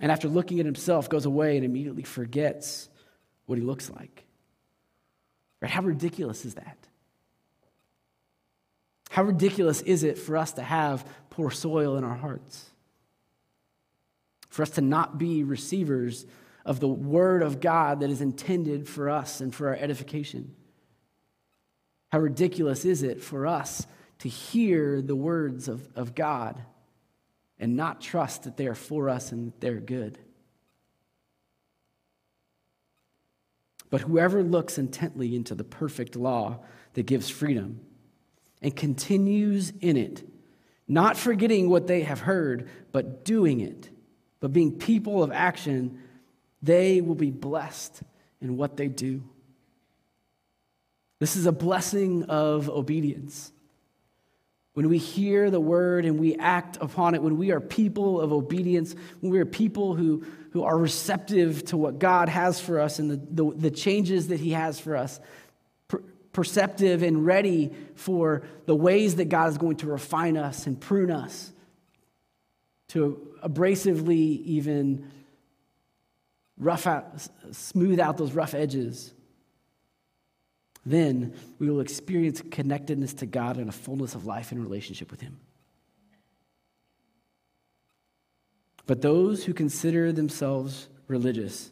and 0.02 0.12
after 0.12 0.28
looking 0.28 0.60
at 0.60 0.65
himself 0.65 1.10
goes 1.10 1.28
away 1.28 1.58
and 1.58 1.63
immediately 1.63 2.02
forgets 2.02 2.89
what 3.46 3.60
he 3.60 3.63
looks 3.63 3.91
like. 3.91 4.26
Right? 5.63 5.71
How 5.71 5.82
ridiculous 5.82 6.43
is 6.43 6.56
that? 6.56 6.78
How 9.10 9.23
ridiculous 9.23 9.80
is 9.82 10.04
it 10.04 10.17
for 10.17 10.36
us 10.36 10.52
to 10.54 10.62
have 10.62 11.08
poor 11.30 11.52
soil 11.52 11.95
in 11.95 12.04
our 12.04 12.15
hearts? 12.15 12.69
For 14.49 14.63
us 14.63 14.71
to 14.71 14.82
not 14.82 15.17
be 15.17 15.45
receivers 15.45 16.26
of 16.65 16.82
the 16.82 16.89
word 16.89 17.41
of 17.41 17.62
God 17.62 18.02
that 18.02 18.10
is 18.10 18.19
intended 18.19 18.89
for 18.89 19.10
us 19.10 19.39
and 19.39 19.56
for 19.56 19.69
our 19.69 19.76
edification? 19.76 20.54
How 22.12 22.19
ridiculous 22.19 22.84
is 22.84 23.02
it 23.02 23.23
for 23.23 23.47
us 23.47 23.88
to 24.19 24.28
hear 24.28 25.02
the 25.02 25.15
words 25.15 25.69
of, 25.69 25.88
of 25.95 26.13
God 26.13 26.62
and 27.58 27.78
not 27.78 28.02
trust 28.02 28.43
that 28.43 28.58
they 28.58 28.67
are 28.67 28.76
for 28.76 29.08
us 29.08 29.32
and 29.32 29.47
that 29.47 29.62
they're 29.62 29.80
good? 29.80 30.17
But 33.94 34.02
whoever 34.02 34.42
looks 34.42 34.80
intently 34.80 35.36
into 35.36 35.54
the 35.54 35.64
perfect 35.64 36.16
law 36.16 36.62
that 36.94 37.06
gives 37.06 37.30
freedom 37.30 37.80
and 38.60 38.76
continues 38.76 39.72
in 39.82 39.98
it, 39.98 40.28
not 40.88 41.16
forgetting 41.16 41.70
what 41.70 41.86
they 41.86 42.02
have 42.02 42.22
heard, 42.22 42.68
but 42.92 43.24
doing 43.24 43.60
it, 43.60 43.92
but 44.40 44.52
being 44.52 44.80
people 44.80 45.22
of 45.22 45.32
action, 45.32 46.00
they 46.64 47.02
will 47.02 47.14
be 47.14 47.30
blessed 47.30 48.02
in 48.42 48.58
what 48.58 48.78
they 48.78 48.88
do. 48.88 49.22
This 51.20 51.36
is 51.36 51.46
a 51.46 51.52
blessing 51.52 52.24
of 52.24 52.72
obedience. 52.72 53.52
When 54.74 54.90
we 54.90 54.98
hear 54.98 55.52
the 55.52 55.60
word 55.60 56.06
and 56.06 56.20
we 56.20 56.36
act 56.36 56.78
upon 56.82 57.14
it, 57.14 57.22
when 57.22 57.38
we 57.38 57.52
are 57.52 57.60
people 57.60 58.20
of 58.20 58.34
obedience, 58.34 58.96
when 59.20 59.32
we 59.32 59.40
are 59.40 59.46
people 59.46 59.94
who, 59.94 60.26
who 60.52 60.64
are 60.64 60.78
receptive 60.78 61.64
to 61.66 61.78
what 61.78 62.00
God 62.00 62.28
has 62.28 62.60
for 62.60 62.80
us 62.80 62.98
and 62.98 63.12
the, 63.12 63.22
the, 63.30 63.52
the 63.56 63.72
changes 63.72 64.30
that 64.30 64.40
He 64.40 64.52
has 64.52 64.80
for 64.80 64.96
us, 64.96 65.20
per, 65.88 66.00
perceptive 66.32 67.04
and 67.04 67.24
ready 67.24 67.72
for 67.94 68.42
the 68.66 68.76
ways 68.76 69.18
that 69.18 69.26
God 69.26 69.50
is 69.50 69.60
going 69.60 69.78
to 69.78 69.88
refine 69.88 70.38
us 70.38 70.66
and 70.66 70.80
prune 70.82 71.12
us, 71.12 71.52
to 72.90 73.36
abrasively 73.44 74.42
even 74.44 75.12
rough 76.58 76.88
out, 76.88 77.28
smooth 77.52 78.00
out 78.00 78.18
those 78.18 78.34
rough 78.34 78.56
edges 78.56 79.14
then 80.86 81.34
we 81.60 81.69
will 81.69 81.80
experience 81.80 82.41
connectedness 82.52 83.13
to 83.15 83.26
God 83.26 83.58
and 83.58 83.69
a 83.69 83.74
fullness 83.74 84.15
of 84.15 84.26
life 84.26 84.52
in 84.52 84.62
relationship 84.62 85.12
with 85.12 85.22
Him. 85.22 85.39
But 88.86 89.02
those 89.02 89.46
who 89.46 89.54
consider 89.54 90.12
themselves 90.12 90.89
religious 91.08 91.72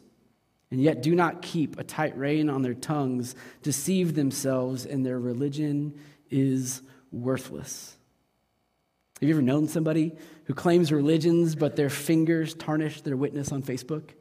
and 0.72 0.80
yet 0.80 1.02
do 1.02 1.14
not 1.14 1.42
keep 1.42 1.78
a 1.78 1.84
tight 1.84 2.16
rein 2.16 2.48
on 2.48 2.62
their 2.62 2.72
tongues 2.72 3.34
deceive 3.62 4.14
themselves, 4.14 4.86
and 4.86 5.04
their 5.04 5.20
religion 5.20 6.00
is 6.30 6.80
worthless. 7.12 7.94
Have 9.20 9.28
you 9.28 9.34
ever 9.34 9.42
known 9.42 9.68
somebody 9.68 10.12
who 10.44 10.54
claims 10.54 10.90
religions, 10.90 11.54
but 11.54 11.76
their 11.76 11.90
fingers 11.90 12.54
tarnish 12.54 13.02
their 13.02 13.18
witness 13.18 13.52
on 13.52 13.62
Facebook? 13.62 14.12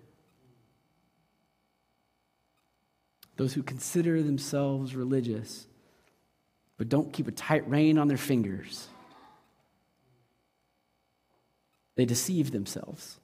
Those 3.37 3.53
who 3.53 3.63
consider 3.63 4.21
themselves 4.21 4.95
religious, 4.95 5.67
but 6.77 6.89
don't 6.89 7.13
keep 7.13 7.27
a 7.27 7.31
tight 7.31 7.67
rein 7.69 7.97
on 7.97 8.07
their 8.07 8.17
fingers. 8.17 8.87
They 11.95 12.05
deceive 12.05 12.51
themselves, 12.51 13.19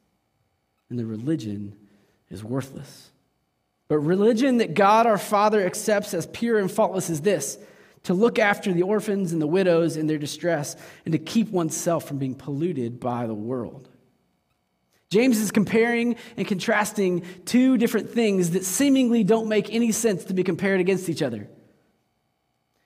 and 0.89 0.99
their 0.99 1.05
religion 1.05 1.75
is 2.29 2.43
worthless. 2.43 3.11
But 3.87 3.99
religion 3.99 4.57
that 4.57 4.73
God 4.73 5.05
our 5.05 5.17
Father 5.17 5.65
accepts 5.65 6.13
as 6.13 6.27
pure 6.27 6.59
and 6.59 6.69
faultless 6.69 7.09
is 7.09 7.21
this 7.21 7.57
to 8.03 8.13
look 8.13 8.39
after 8.39 8.71
the 8.71 8.83
orphans 8.83 9.33
and 9.33 9.41
the 9.41 9.47
widows 9.47 9.97
in 9.97 10.07
their 10.07 10.17
distress, 10.17 10.75
and 11.05 11.11
to 11.11 11.17
keep 11.17 11.49
oneself 11.49 12.07
from 12.07 12.17
being 12.17 12.35
polluted 12.35 12.99
by 12.99 13.27
the 13.27 13.33
world. 13.33 13.89
James 15.09 15.39
is 15.39 15.51
comparing 15.51 16.17
and 16.35 16.47
contrasting 16.47 17.23
two 17.45 17.77
different 17.77 18.09
things 18.09 18.51
that 18.51 18.65
seemingly 18.65 19.23
don't 19.23 19.47
make 19.47 19.73
any 19.73 19.91
sense 19.91 20.25
to 20.25 20.33
be 20.33 20.43
compared 20.43 20.81
against 20.81 21.07
each 21.07 21.21
other. 21.21 21.47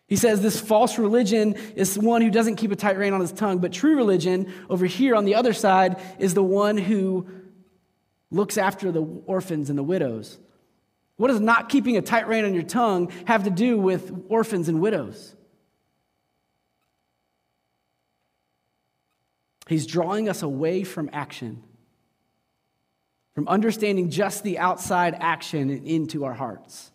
He 0.07 0.17
says 0.17 0.41
this 0.41 0.59
false 0.59 0.99
religion 0.99 1.55
is 1.75 1.97
one 1.97 2.21
who 2.21 2.29
doesn't 2.29 2.57
keep 2.57 2.71
a 2.71 2.75
tight 2.75 2.97
rein 2.97 3.13
on 3.13 3.21
his 3.21 3.31
tongue, 3.31 3.59
but 3.59 3.71
true 3.71 3.95
religion, 3.95 4.51
over 4.69 4.85
here 4.85 5.15
on 5.15 5.25
the 5.25 5.35
other 5.35 5.53
side, 5.53 5.99
is 6.19 6.33
the 6.33 6.43
one 6.43 6.77
who 6.77 7.27
looks 8.29 8.57
after 8.57 8.91
the 8.91 9.01
orphans 9.01 9.69
and 9.69 9.79
the 9.79 9.83
widows. 9.83 10.37
What 11.15 11.29
does 11.29 11.39
not 11.39 11.69
keeping 11.69 11.97
a 11.97 12.01
tight 12.01 12.27
rein 12.27 12.45
on 12.45 12.53
your 12.53 12.63
tongue 12.63 13.11
have 13.25 13.45
to 13.45 13.49
do 13.49 13.77
with 13.77 14.25
orphans 14.27 14.67
and 14.69 14.81
widows? 14.81 15.35
He's 19.67 19.85
drawing 19.85 20.27
us 20.27 20.41
away 20.41 20.83
from 20.83 21.09
action, 21.13 21.63
from 23.33 23.47
understanding 23.47 24.09
just 24.09 24.43
the 24.43 24.59
outside 24.59 25.15
action 25.19 25.69
and 25.69 25.87
into 25.87 26.25
our 26.25 26.33
hearts. 26.33 26.91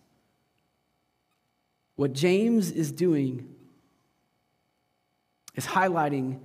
What 1.96 2.12
James 2.12 2.70
is 2.70 2.92
doing 2.92 3.54
is 5.54 5.66
highlighting 5.66 6.40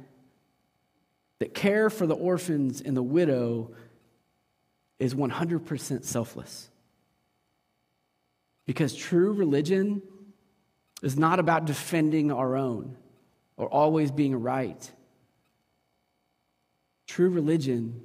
that 1.39 1.53
care 1.53 1.89
for 1.89 2.07
the 2.07 2.15
orphans 2.15 2.81
and 2.81 2.95
the 2.95 3.03
widow 3.03 3.71
is 4.99 5.13
100% 5.13 6.05
selfless. 6.05 6.69
Because 8.65 8.95
true 8.95 9.33
religion 9.33 10.01
is 11.01 11.17
not 11.17 11.39
about 11.39 11.65
defending 11.65 12.31
our 12.31 12.55
own 12.55 12.95
or 13.57 13.67
always 13.67 14.11
being 14.11 14.39
right. 14.39 14.91
True 17.07 17.29
religion, 17.29 18.01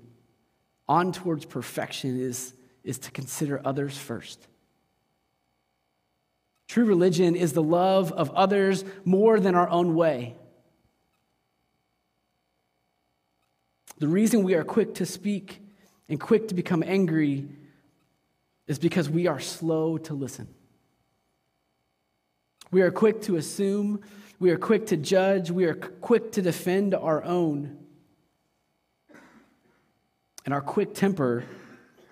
on 0.89 1.13
towards 1.13 1.45
perfection, 1.45 2.21
is, 2.21 2.55
is 2.85 2.99
to 3.01 3.11
consider 3.11 3.61
others 3.65 3.97
first. 3.97 4.47
True 6.69 6.85
religion 6.85 7.37
is 7.37 7.53
the 7.53 7.63
love 7.63 8.13
of 8.13 8.31
others 8.31 8.85
more 9.05 9.39
than 9.41 9.55
our 9.55 9.69
own 9.69 9.95
way. 9.95 10.35
The 13.99 14.09
reason 14.09 14.43
we 14.43 14.55
are 14.55 14.65
quick 14.65 14.95
to 14.95 15.07
speak 15.07 15.61
and 16.09 16.21
quick 16.21 16.49
to 16.49 16.55
become 16.55 16.83
angry 16.83 17.49
is 18.67 18.79
because 18.79 19.09
we 19.09 19.27
are 19.27 19.41
slow 19.41 19.97
to 19.99 20.15
listen. 20.15 20.49
We 22.71 22.83
are 22.83 22.91
quick 22.91 23.23
to 23.23 23.37
assume, 23.37 24.03
we 24.39 24.51
are 24.51 24.59
quick 24.59 24.87
to 24.89 24.97
judge, 24.97 25.51
we 25.51 25.65
are 25.65 25.75
quick 25.75 26.33
to 26.33 26.43
defend 26.43 26.95
our 26.95 27.23
own. 27.23 27.79
And 30.47 30.55
our 30.55 30.63
quick 30.63 30.95
temper 30.95 31.45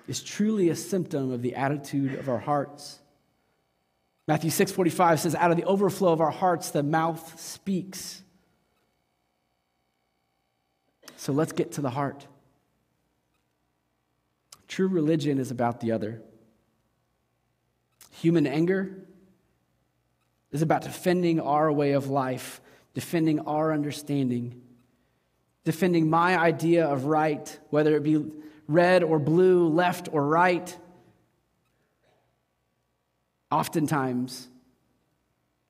is 0.06 0.22
truly 0.22 0.68
a 0.68 0.76
symptom 0.76 1.32
of 1.32 1.40
the 1.40 1.54
attitude 1.54 2.18
of 2.18 2.28
our 2.28 2.40
hearts. 2.40 2.98
Matthew 4.26 4.50
6:45 4.50 5.20
says 5.20 5.34
out 5.34 5.50
of 5.50 5.56
the 5.56 5.64
overflow 5.64 6.12
of 6.12 6.20
our 6.20 6.32
hearts 6.32 6.70
the 6.70 6.82
mouth 6.82 7.40
speaks. 7.40 8.22
So 11.16 11.32
let's 11.32 11.52
get 11.52 11.72
to 11.72 11.80
the 11.80 11.90
heart. 11.90 12.26
True 14.66 14.88
religion 14.88 15.38
is 15.38 15.50
about 15.50 15.80
the 15.80 15.92
other. 15.92 16.20
Human 18.10 18.46
anger 18.46 19.06
is 20.50 20.60
about 20.60 20.82
defending 20.82 21.38
our 21.40 21.70
way 21.70 21.92
of 21.92 22.08
life, 22.08 22.60
defending 22.94 23.40
our 23.40 23.72
understanding, 23.72 24.63
defending 25.64 26.08
my 26.08 26.38
idea 26.38 26.86
of 26.86 27.06
right, 27.06 27.58
whether 27.70 27.96
it 27.96 28.02
be 28.02 28.24
red 28.68 29.02
or 29.02 29.18
blue, 29.18 29.68
left 29.68 30.08
or 30.12 30.26
right. 30.26 30.76
Oftentimes, 33.50 34.48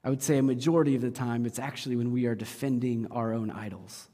I 0.03 0.11
would 0.11 0.23
say 0.23 0.39
a 0.39 0.43
majority 0.43 0.97
of 0.97 1.03
the 1.03 1.11
time, 1.11 1.47
it's 1.47 1.59
actually 1.59 1.97
when 1.97 2.13
we 2.13 2.27
are 2.27 2.35
defending 2.35 3.07
our 3.11 3.33
own 3.33 3.51
idols, 3.51 4.09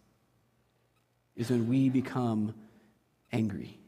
is 1.34 1.50
when 1.50 1.68
we 1.68 1.88
become 1.88 2.54
angry. 3.32 3.78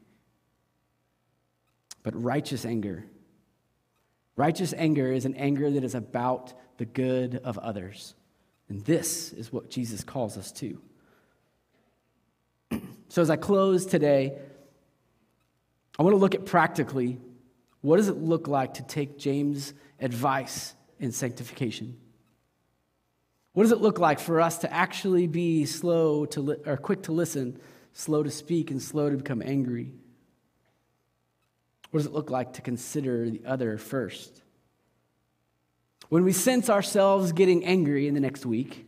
But 2.01 2.21
righteous 2.21 2.65
anger, 2.65 3.05
righteous 4.35 4.73
anger 4.75 5.11
is 5.11 5.25
an 5.25 5.35
anger 5.35 5.69
that 5.69 5.83
is 5.83 5.95
about 5.95 6.53
the 6.77 6.85
good 6.85 7.39
of 7.43 7.57
others. 7.59 8.15
And 8.67 8.83
this 8.83 9.31
is 9.31 9.53
what 9.53 9.69
Jesus 9.69 10.03
calls 10.03 10.37
us 10.37 10.51
to. 10.53 10.81
So, 13.13 13.21
as 13.21 13.29
I 13.29 13.35
close 13.35 13.85
today, 13.85 14.35
I 15.99 16.01
want 16.01 16.15
to 16.15 16.17
look 16.17 16.33
at 16.33 16.47
practically 16.47 17.19
what 17.81 17.97
does 17.97 18.07
it 18.07 18.17
look 18.17 18.47
like 18.47 18.73
to 18.73 18.81
take 18.81 19.19
James' 19.19 19.75
advice 19.99 20.73
in 20.97 21.11
sanctification? 21.11 21.95
What 23.51 23.65
does 23.65 23.71
it 23.71 23.81
look 23.81 23.99
like 23.99 24.19
for 24.19 24.41
us 24.41 24.57
to 24.57 24.73
actually 24.73 25.27
be 25.27 25.65
slow 25.65 26.25
to 26.25 26.41
li- 26.41 26.57
or 26.65 26.75
quick 26.75 27.03
to 27.03 27.11
listen, 27.11 27.59
slow 27.91 28.23
to 28.23 28.31
speak, 28.31 28.71
and 28.71 28.81
slow 28.81 29.11
to 29.11 29.17
become 29.17 29.43
angry? 29.43 29.91
What 31.91 31.99
does 31.99 32.07
it 32.07 32.13
look 32.13 32.31
like 32.31 32.53
to 32.53 32.63
consider 32.63 33.29
the 33.29 33.43
other 33.45 33.77
first? 33.77 34.41
When 36.09 36.23
we 36.23 36.31
sense 36.31 36.67
ourselves 36.67 37.31
getting 37.31 37.63
angry 37.63 38.07
in 38.07 38.15
the 38.15 38.19
next 38.19 38.43
week, 38.43 38.87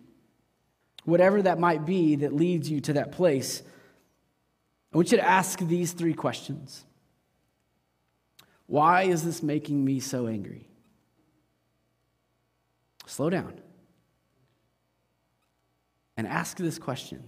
whatever 1.03 1.43
that 1.43 1.59
might 1.59 1.85
be 1.85 2.15
that 2.15 2.33
leads 2.33 2.71
you 2.71 2.81
to 2.81 2.93
that 2.93 3.11
place, 3.11 3.61
I 4.95 4.97
want 4.97 5.11
you 5.11 5.17
to 5.17 5.27
ask 5.27 5.59
these 5.59 5.91
three 5.91 6.13
questions 6.13 6.85
Why 8.65 9.03
is 9.03 9.25
this 9.25 9.43
making 9.43 9.83
me 9.83 9.99
so 9.99 10.25
angry? 10.27 10.69
Slow 13.05 13.29
down 13.29 13.59
and 16.15 16.25
ask 16.25 16.55
this 16.55 16.79
question 16.79 17.21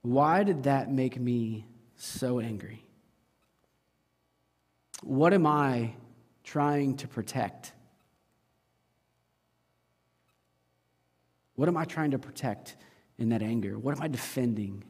Why 0.00 0.44
did 0.44 0.62
that 0.62 0.90
make 0.90 1.20
me 1.20 1.66
so 1.96 2.40
angry? 2.40 2.82
What 5.02 5.34
am 5.34 5.46
I 5.46 5.92
trying 6.42 6.96
to 6.96 7.06
protect? 7.06 7.74
What 11.54 11.68
am 11.68 11.76
I 11.76 11.84
trying 11.84 12.12
to 12.12 12.18
protect 12.18 12.76
in 13.18 13.28
that 13.28 13.42
anger? 13.42 13.78
What 13.78 13.94
am 13.94 14.02
I 14.02 14.08
defending? 14.08 14.84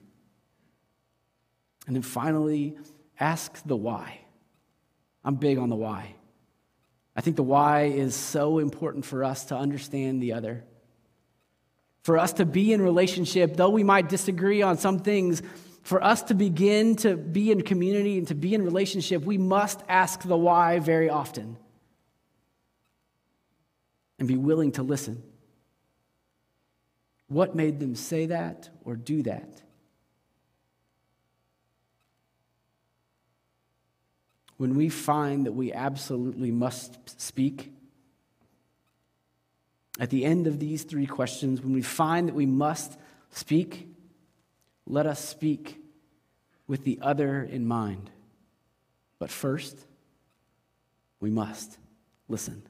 And 1.89 1.97
then 1.97 2.03
finally, 2.03 2.77
ask 3.19 3.61
the 3.65 3.75
why. 3.75 4.21
I'm 5.25 5.37
big 5.37 5.57
on 5.57 5.71
the 5.71 5.75
why. 5.75 6.15
I 7.17 7.23
think 7.23 7.37
the 7.37 7.43
why 7.43 7.85
is 7.85 8.15
so 8.15 8.59
important 8.59 9.07
for 9.07 9.25
us 9.25 9.47
to 9.47 9.57
understand 9.57 10.23
the 10.23 10.35
other. 10.35 10.65
For 12.03 12.19
us 12.19 12.35
to 12.35 12.45
be 12.45 12.75
in 12.75 12.83
relationship, 12.83 13.57
though 13.57 13.71
we 13.71 13.85
might 13.85 14.11
disagree 14.11 14.61
on 14.61 14.77
some 14.77 14.99
things, 14.99 15.43
for 15.83 16.05
us 16.05 16.23
to 16.25 16.35
begin 16.35 16.95
to 16.97 17.17
be 17.17 17.51
in 17.51 17.63
community 17.63 18.19
and 18.19 18.29
to 18.29 18.35
be 18.35 18.53
in 18.53 18.63
relationship, 18.63 19.25
we 19.25 19.39
must 19.39 19.81
ask 19.89 20.21
the 20.23 20.37
why 20.37 20.81
very 20.81 21.09
often 21.09 21.57
and 24.19 24.29
be 24.29 24.37
willing 24.37 24.73
to 24.73 24.83
listen. 24.83 25.23
What 27.29 27.57
made 27.57 27.81
them 27.81 27.95
say 27.95 28.27
that 28.27 28.69
or 28.85 28.95
do 28.95 29.23
that? 29.23 29.63
When 34.59 34.75
we 34.75 34.89
find 34.89 35.47
that 35.47 35.53
we 35.53 35.73
absolutely 35.73 36.51
must 36.51 37.21
speak, 37.21 37.73
at 39.99 40.11
the 40.11 40.25
end 40.25 40.47
of 40.47 40.59
these 40.59 40.85
three 40.85 41.07
questions, 41.07 41.61
when 41.63 41.73
we 41.73 41.83
find 41.83 42.29
that 42.29 42.35
we 42.35 42.47
must 42.47 42.99
speak, 43.31 43.89
let 44.87 45.07
us 45.07 45.25
speak 45.25 45.81
with 46.67 46.85
the 46.85 46.99
other 47.01 47.43
in 47.43 47.67
mind. 47.67 48.11
But 49.19 49.31
first, 49.31 49.79
we 51.21 51.31
must 51.31 51.79
listen. 52.29 52.63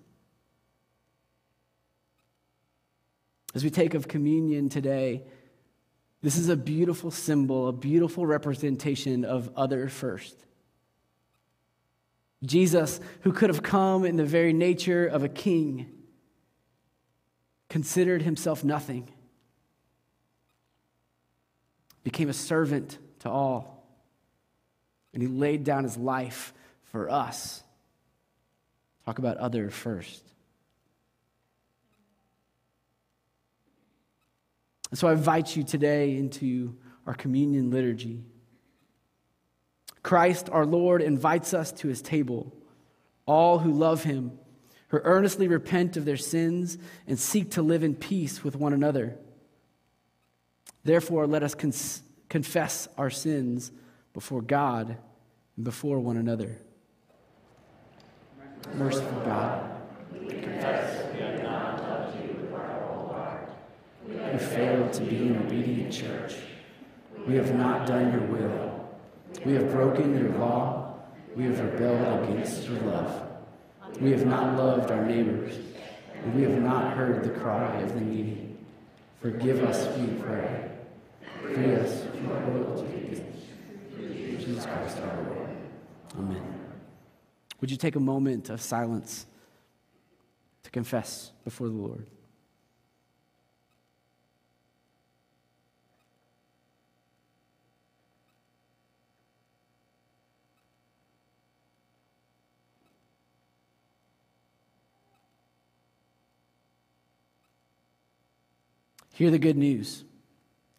As 3.55 3.64
we 3.64 3.70
take 3.70 3.94
of 3.94 4.09
communion 4.09 4.68
today, 4.68 5.22
this 6.22 6.37
is 6.37 6.48
a 6.48 6.57
beautiful 6.57 7.11
symbol, 7.11 7.68
a 7.68 7.72
beautiful 7.72 8.27
representation 8.27 9.24
of 9.24 9.51
other 9.57 9.88
first. 9.88 10.37
Jesus, 12.44 13.01
who 13.22 13.33
could 13.33 13.51
have 13.51 13.62
come 13.62 14.05
in 14.05 14.16
the 14.16 14.24
very 14.24 14.53
nature 14.53 15.07
of 15.07 15.24
a 15.24 15.29
king, 15.29 15.92
considered 17.68 18.22
himself 18.22 18.64
nothing 18.64 19.12
became 22.09 22.31
a 22.31 22.33
servant 22.33 22.96
to 23.18 23.29
all, 23.29 23.87
and 25.12 25.22
he 25.22 25.29
laid 25.29 25.62
down 25.62 25.85
his 25.85 25.98
life 25.98 26.55
for 26.85 27.11
us. 27.11 27.62
Talk 29.05 29.18
about 29.18 29.37
other 29.37 29.68
first. 29.68 30.22
And 34.90 34.98
so 34.98 35.07
I 35.07 35.12
invite 35.12 35.55
you 35.55 35.64
today 35.64 36.16
into 36.16 36.77
our 37.07 37.12
communion 37.12 37.70
liturgy. 37.70 38.24
Christ, 40.09 40.49
our 40.49 40.64
Lord, 40.64 41.03
invites 41.03 41.53
us 41.53 41.71
to 41.71 41.88
his 41.88 42.01
table. 42.01 42.51
All 43.27 43.59
who 43.59 43.71
love 43.71 44.05
him, 44.05 44.38
who 44.87 45.01
earnestly 45.05 45.49
repent 45.49 45.99
of 45.99 46.07
their 46.07 46.16
sins 46.16 46.79
and 47.07 47.18
seek 47.18 47.51
to 47.51 47.61
live 47.61 47.85
in 47.85 47.94
peace 47.94 48.42
with 48.42 48.57
one 48.57 48.73
another. 48.73 49.18
Therefore, 50.83 51.27
let 51.27 51.42
us 51.42 51.55
cons- 51.55 52.01
confess 52.31 52.88
our 52.97 53.11
sins 53.11 53.71
before 54.14 54.40
God 54.40 54.97
and 55.57 55.64
before 55.66 56.01
one 56.01 56.16
another. 56.16 56.57
Merciful 58.77 59.21
God, 59.27 59.71
we 60.11 60.31
confess 60.31 61.12
we 61.12 61.21
have 61.21 61.42
not 61.42 61.83
loved 61.83 62.16
you 62.25 62.35
with 62.35 62.55
our 62.55 62.81
whole 62.81 63.09
heart. 63.09 63.51
We 64.09 64.16
have 64.16 64.40
failed 64.40 64.90
to 64.94 65.03
be 65.03 65.29
an 65.29 65.37
obedient 65.44 65.92
church. 65.92 66.35
We 67.27 67.35
have 67.37 67.55
not 67.55 67.87
done 67.87 68.11
your 68.11 68.23
will. 68.23 68.67
We 69.45 69.55
have 69.55 69.71
broken 69.71 70.19
your 70.19 70.31
law. 70.38 70.95
We 71.37 71.45
have 71.45 71.61
rebelled 71.61 72.29
against 72.29 72.69
your 72.69 72.81
love. 72.81 73.29
We 74.01 74.11
have 74.12 74.27
not 74.27 74.57
loved 74.57 74.91
our 74.91 75.05
neighbors, 75.05 75.59
and 76.23 76.35
we 76.35 76.43
have 76.43 76.61
not 76.62 76.97
heard 76.97 77.25
the 77.25 77.31
cry 77.31 77.81
of 77.81 77.95
the 77.95 78.01
needy. 78.01 78.57
Forgive 79.21 79.62
us, 79.64 79.97
we 79.99 80.07
pray. 80.21 80.71
Free 81.43 81.75
us 81.75 82.03
from 82.05 82.31
our 82.31 82.51
loyalty 82.51 82.99
Jesus 84.49 84.64
Christ 84.64 84.99
our 84.99 85.23
Lord. 85.25 85.49
Amen. 86.19 86.43
Would 87.61 87.71
you 87.71 87.77
take 87.77 87.97
a 87.97 88.01
moment 88.01 88.49
of 88.49 88.62
silence 88.62 89.27
to 90.62 90.71
confess 90.71 91.33
before 91.45 91.69
the 91.69 91.75
Lord? 91.75 92.07
Hear 109.18 109.33
the 109.33 109.38
good 109.40 109.57
news 109.57 110.04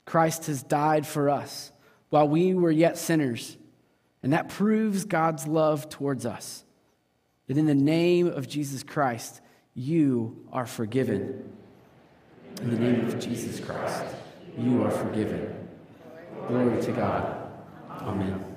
Christ 0.06 0.46
has 0.46 0.64
died 0.64 1.06
for 1.06 1.30
us 1.30 1.74
while 2.10 2.26
we 2.26 2.54
were 2.54 2.72
yet 2.72 2.98
sinners, 2.98 3.58
and 4.24 4.32
that 4.32 4.48
proves 4.48 5.04
God's 5.04 5.46
love 5.46 5.90
towards 5.90 6.26
us. 6.26 6.64
That 7.48 7.58
in 7.58 7.66
the 7.66 7.76
name 7.76 8.28
of 8.28 8.48
Jesus 8.48 8.82
Christ, 8.82 9.42
you 9.74 10.46
are 10.54 10.66
forgiven. 10.66 11.52
In 12.62 12.70
the 12.70 12.80
name 12.80 13.08
of 13.08 13.20
Jesus 13.20 13.60
Christ, 13.60 14.06
you 14.58 14.84
are 14.86 14.92
forgiven. 14.92 15.68
Glory 16.48 16.82
to 16.82 16.92
God. 16.94 17.52
Amen. 17.90 18.49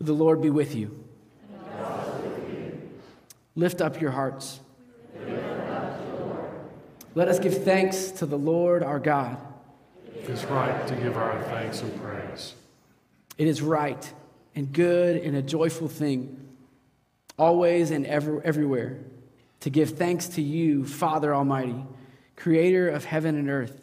The 0.00 0.14
Lord 0.14 0.40
be 0.40 0.48
with 0.48 0.74
you. 0.74 1.04
Lift 3.54 3.82
up 3.82 4.00
your 4.00 4.10
hearts. 4.10 4.60
Let 7.14 7.28
us 7.28 7.38
give 7.38 7.64
thanks 7.64 8.10
to 8.12 8.26
the 8.26 8.38
Lord 8.38 8.82
our 8.82 8.98
God. 8.98 9.36
It 10.16 10.30
is 10.30 10.44
right 10.46 10.86
to 10.86 10.94
give 10.94 11.16
our 11.16 11.42
thanks 11.42 11.82
and 11.82 12.00
praise. 12.00 12.54
It 13.36 13.46
is 13.46 13.60
right 13.60 14.12
and 14.54 14.72
good 14.72 15.16
and 15.16 15.36
a 15.36 15.42
joyful 15.42 15.88
thing, 15.88 16.48
always 17.38 17.90
and 17.90 18.06
ever, 18.06 18.40
everywhere, 18.42 18.98
to 19.60 19.70
give 19.70 19.90
thanks 19.90 20.28
to 20.28 20.42
you, 20.42 20.86
Father 20.86 21.34
Almighty, 21.34 21.84
creator 22.36 22.88
of 22.88 23.04
heaven 23.04 23.36
and 23.36 23.50
earth. 23.50 23.82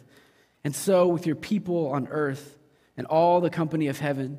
And 0.64 0.74
so, 0.74 1.06
with 1.06 1.26
your 1.26 1.36
people 1.36 1.88
on 1.92 2.08
earth 2.08 2.56
and 2.96 3.06
all 3.06 3.40
the 3.40 3.50
company 3.50 3.86
of 3.86 4.00
heaven, 4.00 4.38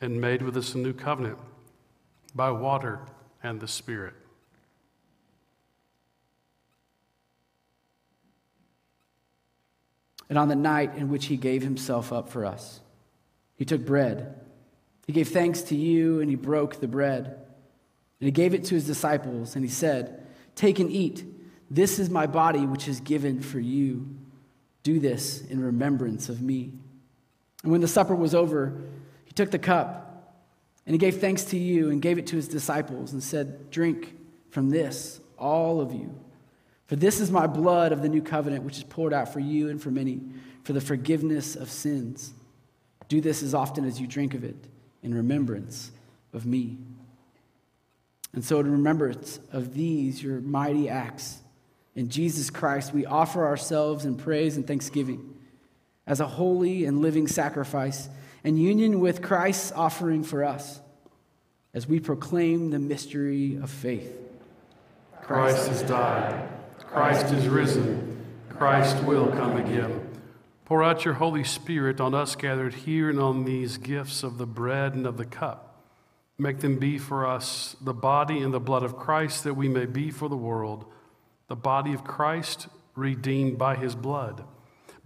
and 0.00 0.20
made 0.20 0.42
with 0.42 0.56
us 0.56 0.74
a 0.74 0.78
new 0.78 0.92
covenant 0.92 1.38
by 2.34 2.50
water 2.50 3.00
and 3.42 3.60
the 3.60 3.68
Spirit. 3.68 4.14
And 10.28 10.38
on 10.38 10.48
the 10.48 10.56
night 10.56 10.96
in 10.96 11.08
which 11.08 11.26
he 11.26 11.36
gave 11.36 11.62
himself 11.62 12.12
up 12.12 12.28
for 12.28 12.44
us, 12.44 12.80
he 13.54 13.64
took 13.64 13.84
bread. 13.84 14.40
He 15.06 15.12
gave 15.12 15.28
thanks 15.28 15.62
to 15.62 15.76
you, 15.76 16.20
and 16.20 16.28
he 16.28 16.36
broke 16.36 16.80
the 16.80 16.88
bread. 16.88 17.26
And 18.20 18.26
he 18.26 18.32
gave 18.32 18.54
it 18.54 18.64
to 18.64 18.74
his 18.74 18.86
disciples, 18.86 19.54
and 19.54 19.64
he 19.64 19.70
said, 19.70 20.26
Take 20.56 20.78
and 20.78 20.90
eat. 20.90 21.24
This 21.70 21.98
is 21.98 22.10
my 22.10 22.26
body, 22.26 22.66
which 22.66 22.88
is 22.88 23.00
given 23.00 23.40
for 23.40 23.60
you. 23.60 24.08
Do 24.82 24.98
this 24.98 25.42
in 25.42 25.62
remembrance 25.62 26.28
of 26.28 26.42
me. 26.42 26.72
And 27.62 27.72
when 27.72 27.80
the 27.80 27.88
supper 27.88 28.14
was 28.14 28.34
over, 28.34 28.80
took 29.36 29.50
the 29.50 29.58
cup 29.58 30.06
and 30.86 30.94
he 30.94 30.98
gave 30.98 31.20
thanks 31.20 31.44
to 31.44 31.58
you 31.58 31.90
and 31.90 32.00
gave 32.00 32.18
it 32.18 32.26
to 32.28 32.36
his 32.36 32.48
disciples 32.48 33.12
and 33.12 33.22
said, 33.22 33.70
Drink 33.70 34.16
from 34.50 34.70
this, 34.70 35.20
all 35.38 35.80
of 35.80 35.92
you. 35.92 36.18
For 36.86 36.96
this 36.96 37.20
is 37.20 37.30
my 37.30 37.46
blood 37.46 37.92
of 37.92 38.02
the 38.02 38.08
new 38.08 38.22
covenant, 38.22 38.64
which 38.64 38.78
is 38.78 38.84
poured 38.84 39.12
out 39.12 39.32
for 39.32 39.40
you 39.40 39.68
and 39.68 39.82
for 39.82 39.90
many 39.90 40.20
for 40.62 40.72
the 40.72 40.80
forgiveness 40.80 41.54
of 41.54 41.70
sins. 41.70 42.32
Do 43.08 43.20
this 43.20 43.42
as 43.42 43.54
often 43.54 43.84
as 43.84 44.00
you 44.00 44.06
drink 44.06 44.34
of 44.34 44.42
it 44.42 44.56
in 45.02 45.14
remembrance 45.14 45.92
of 46.32 46.46
me. 46.46 46.78
And 48.32 48.44
so, 48.44 48.60
in 48.60 48.70
remembrance 48.70 49.38
of 49.52 49.74
these, 49.74 50.22
your 50.22 50.40
mighty 50.40 50.88
acts, 50.88 51.38
in 51.94 52.08
Jesus 52.08 52.50
Christ, 52.50 52.92
we 52.92 53.06
offer 53.06 53.46
ourselves 53.46 54.04
in 54.04 54.16
praise 54.16 54.56
and 54.56 54.66
thanksgiving 54.66 55.35
as 56.06 56.20
a 56.20 56.26
holy 56.26 56.84
and 56.84 57.02
living 57.02 57.26
sacrifice 57.26 58.08
and 58.44 58.58
union 58.58 59.00
with 59.00 59.22
Christ's 59.22 59.72
offering 59.72 60.22
for 60.22 60.44
us 60.44 60.80
as 61.74 61.86
we 61.86 62.00
proclaim 62.00 62.70
the 62.70 62.78
mystery 62.78 63.56
of 63.56 63.70
faith. 63.70 64.12
Christ 65.22 65.68
has 65.68 65.82
died. 65.82 66.48
Christ 66.78 67.32
is 67.32 67.48
risen. 67.48 68.24
Christ 68.48 69.02
will 69.04 69.26
come 69.32 69.56
again. 69.56 70.00
Pour 70.64 70.82
out 70.82 71.04
your 71.04 71.14
Holy 71.14 71.44
Spirit 71.44 72.00
on 72.00 72.14
us 72.14 72.36
gathered 72.36 72.74
here 72.74 73.10
and 73.10 73.20
on 73.20 73.44
these 73.44 73.76
gifts 73.76 74.22
of 74.22 74.38
the 74.38 74.46
bread 74.46 74.94
and 74.94 75.06
of 75.06 75.16
the 75.16 75.24
cup. 75.24 75.84
Make 76.38 76.60
them 76.60 76.78
be 76.78 76.98
for 76.98 77.26
us 77.26 77.76
the 77.80 77.94
body 77.94 78.38
and 78.38 78.52
the 78.52 78.60
blood 78.60 78.82
of 78.82 78.96
Christ, 78.96 79.44
that 79.44 79.54
we 79.54 79.68
may 79.68 79.86
be 79.86 80.10
for 80.10 80.28
the 80.28 80.36
world 80.36 80.84
the 81.48 81.56
body 81.56 81.92
of 81.92 82.04
Christ 82.04 82.66
redeemed 82.94 83.58
by 83.58 83.76
his 83.76 83.94
blood. 83.94 84.44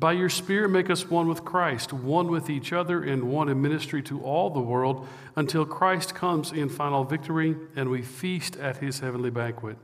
By 0.01 0.13
your 0.13 0.31
Spirit, 0.31 0.71
make 0.71 0.89
us 0.89 1.11
one 1.11 1.29
with 1.29 1.45
Christ, 1.45 1.93
one 1.93 2.29
with 2.29 2.49
each 2.49 2.73
other, 2.73 3.03
and 3.03 3.25
one 3.25 3.51
in 3.51 3.61
ministry 3.61 4.03
to 4.05 4.23
all 4.23 4.49
the 4.49 4.59
world 4.59 5.07
until 5.37 5.67
Christ 5.67 6.15
comes 6.15 6.53
in 6.53 6.71
final 6.71 7.05
victory 7.05 7.55
and 7.77 7.91
we 7.91 8.01
feast 8.01 8.57
at 8.57 8.79
his 8.79 9.01
heavenly 9.01 9.29
banquet. 9.29 9.77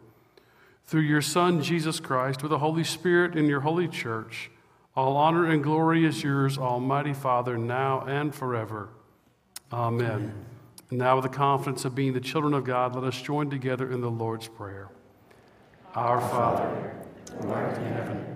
Through 0.87 1.03
your 1.03 1.21
Son, 1.21 1.63
Jesus 1.63 2.01
Christ, 2.01 2.43
with 2.43 2.49
the 2.49 2.61
Holy 2.61 2.83
Spirit 2.83 3.37
in 3.37 3.45
your 3.45 3.61
holy 3.61 3.89
church, 3.89 4.51
all 4.97 5.19
honor 5.19 5.45
and 5.45 5.63
glory 5.63 6.07
is 6.07 6.23
yours, 6.23 6.57
Almighty 6.57 7.13
Father, 7.13 7.59
now 7.59 8.01
and 8.07 8.35
forever. 8.35 8.89
Amen. 9.71 10.11
Amen. 10.11 10.45
And 10.89 10.99
now, 10.99 11.17
with 11.17 11.25
the 11.25 11.37
confidence 11.37 11.85
of 11.85 11.95
being 11.95 12.15
the 12.15 12.21
children 12.21 12.55
of 12.55 12.65
God, 12.65 12.95
let 12.95 13.05
us 13.05 13.21
join 13.21 13.51
together 13.51 13.93
in 13.93 14.01
the 14.01 14.11
Lord's 14.11 14.49
Prayer. 14.49 14.89
Our 15.95 16.21
Father, 16.23 16.95
who 17.43 17.51
art 17.51 17.77
in 17.77 17.85
heaven, 17.85 18.36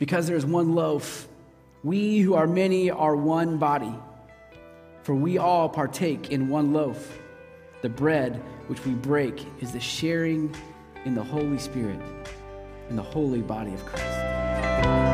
Because 0.00 0.26
there 0.26 0.36
is 0.36 0.46
one 0.46 0.74
loaf, 0.74 1.28
we 1.84 2.20
who 2.20 2.32
are 2.32 2.46
many 2.46 2.90
are 2.90 3.14
one 3.14 3.58
body. 3.58 3.94
For 5.02 5.14
we 5.14 5.36
all 5.36 5.68
partake 5.68 6.30
in 6.30 6.48
one 6.48 6.72
loaf. 6.72 7.18
The 7.82 7.90
bread 7.90 8.42
which 8.66 8.82
we 8.86 8.92
break 8.92 9.44
is 9.60 9.72
the 9.72 9.80
sharing 9.80 10.54
in 11.04 11.14
the 11.14 11.22
Holy 11.22 11.58
Spirit, 11.58 12.00
in 12.88 12.96
the 12.96 13.02
holy 13.02 13.42
body 13.42 13.74
of 13.74 13.84
Christ. 13.84 15.09